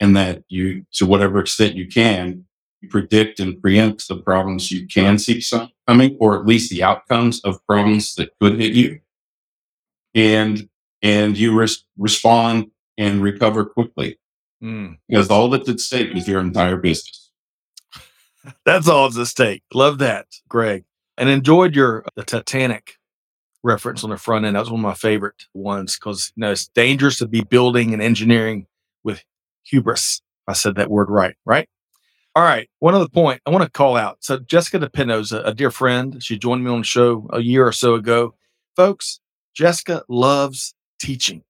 [0.00, 2.44] And that you, to whatever extent you can,
[2.80, 5.40] you predict and preempt the problems you can see
[5.86, 9.00] coming, or at least the outcomes of problems that could hit you.
[10.14, 10.68] And
[11.02, 14.18] and you res- respond and recover quickly.
[14.62, 14.98] Mm.
[15.08, 17.21] Because all that's at stake is your entire business.
[18.64, 19.62] That's all that's at stake.
[19.72, 20.84] Love that, Greg.
[21.16, 22.94] And enjoyed your uh, the Titanic
[23.62, 24.56] reference on the front end.
[24.56, 27.92] That was one of my favorite ones because you know it's dangerous to be building
[27.92, 28.66] and engineering
[29.04, 29.22] with
[29.62, 30.22] hubris.
[30.48, 31.68] I said that word right, right?
[32.34, 32.68] All right.
[32.78, 34.18] One other point I want to call out.
[34.20, 36.22] So Jessica DePino's a, a dear friend.
[36.22, 38.34] She joined me on the show a year or so ago.
[38.74, 39.20] Folks,
[39.54, 41.42] Jessica loves teaching.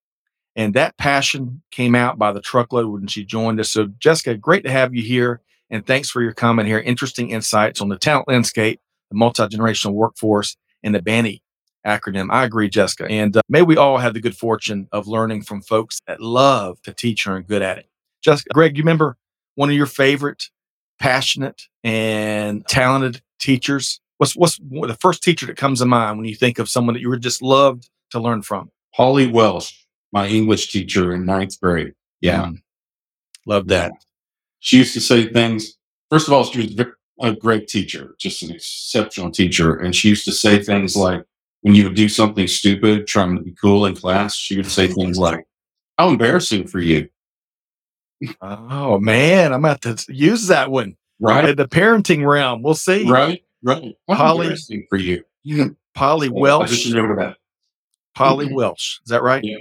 [0.57, 3.70] And that passion came out by the truckload when she joined us.
[3.70, 5.40] So, Jessica, great to have you here.
[5.72, 6.78] And thanks for your comment here.
[6.78, 8.78] Interesting insights on the talent landscape,
[9.10, 11.42] the multi generational workforce, and the BANI
[11.86, 12.30] acronym.
[12.30, 13.06] I agree, Jessica.
[13.08, 16.80] And uh, may we all have the good fortune of learning from folks that love
[16.82, 17.86] to teach and are good at it.
[18.22, 19.16] Jessica, Greg, you remember
[19.54, 20.44] one of your favorite,
[21.00, 23.98] passionate, and talented teachers?
[24.18, 27.00] What's what's the first teacher that comes to mind when you think of someone that
[27.00, 28.70] you just loved to learn from?
[28.94, 29.72] Holly Welsh,
[30.12, 31.94] my English teacher in ninth grade.
[32.20, 32.44] Yeah.
[32.44, 32.62] Mm.
[33.46, 33.92] Love that.
[34.62, 35.76] She used to say things.
[36.08, 36.86] First of all, she was
[37.20, 39.74] a great teacher, just an exceptional teacher.
[39.74, 41.24] And she used to say things like,
[41.62, 44.86] when you would do something stupid, trying to be cool in class, she would say
[44.86, 45.44] things like,
[45.98, 47.08] How embarrassing for you.
[48.40, 49.52] Oh, man.
[49.52, 50.96] I'm about to use that one.
[51.18, 51.48] Right.
[51.48, 52.62] In the parenting realm.
[52.62, 53.08] We'll see.
[53.10, 53.42] Right.
[53.64, 53.96] Right.
[54.08, 55.24] How Polly- embarrassing for you.
[55.94, 56.86] Polly I just Welsh.
[56.86, 57.36] remember that.
[58.14, 58.54] Polly mm-hmm.
[58.54, 59.00] Welsh.
[59.04, 59.42] Is that right?
[59.42, 59.58] Yeah.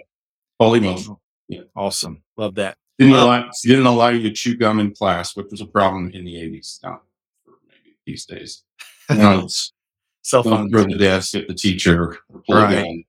[0.59, 1.07] Polly Welsh.
[1.09, 1.61] Oh, yeah.
[1.75, 2.21] Awesome.
[2.37, 2.77] Love that.
[2.99, 6.11] Didn't Well- allow, didn't allow you to chew gum in class, which was a problem
[6.11, 6.79] in the 80s.
[6.83, 7.01] Now,
[7.45, 8.63] for maybe these days.
[9.09, 9.73] It's
[10.21, 12.17] So don't the desk at the teacher
[12.47, 13.03] Right.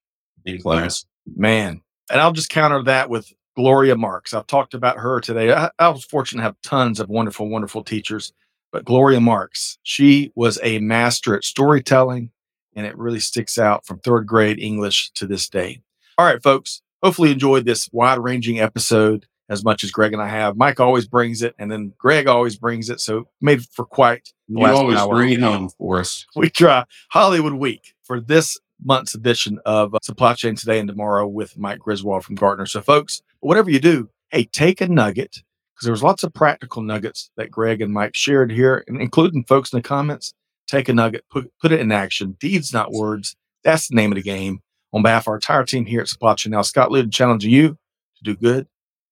[0.47, 1.05] in class.
[1.37, 1.83] Man.
[2.11, 4.33] And I'll just counter that with Gloria Marks.
[4.35, 5.53] I've talked about her today.
[5.53, 8.33] I, I was fortunate to have tons of wonderful, wonderful teachers,
[8.73, 12.31] but Gloria Marks, she was a master at storytelling,
[12.75, 15.83] and it really sticks out from third grade English to this day.
[16.19, 16.81] All right, folks.
[17.03, 20.57] Hopefully, you enjoyed this wide ranging episode as much as Greg and I have.
[20.57, 23.01] Mike always brings it, and then Greg always brings it.
[23.01, 25.15] So, made for quite You always hour.
[25.15, 26.27] bring it home for us.
[26.37, 31.27] we try Hollywood Week for this month's edition of uh, Supply Chain Today and Tomorrow
[31.29, 32.67] with Mike Griswold from Gartner.
[32.67, 35.43] So, folks, whatever you do, hey, take a nugget
[35.75, 39.45] because there was lots of practical nuggets that Greg and Mike shared here, and including
[39.45, 40.33] folks in the comments.
[40.69, 42.37] Take a nugget, put put it in action.
[42.41, 43.37] Deeds, not words.
[43.65, 44.61] That's the name of the game.
[44.95, 47.71] On behalf of our entire team here at Supply Chain Now, Scott Luton challenging you
[48.17, 48.67] to do good,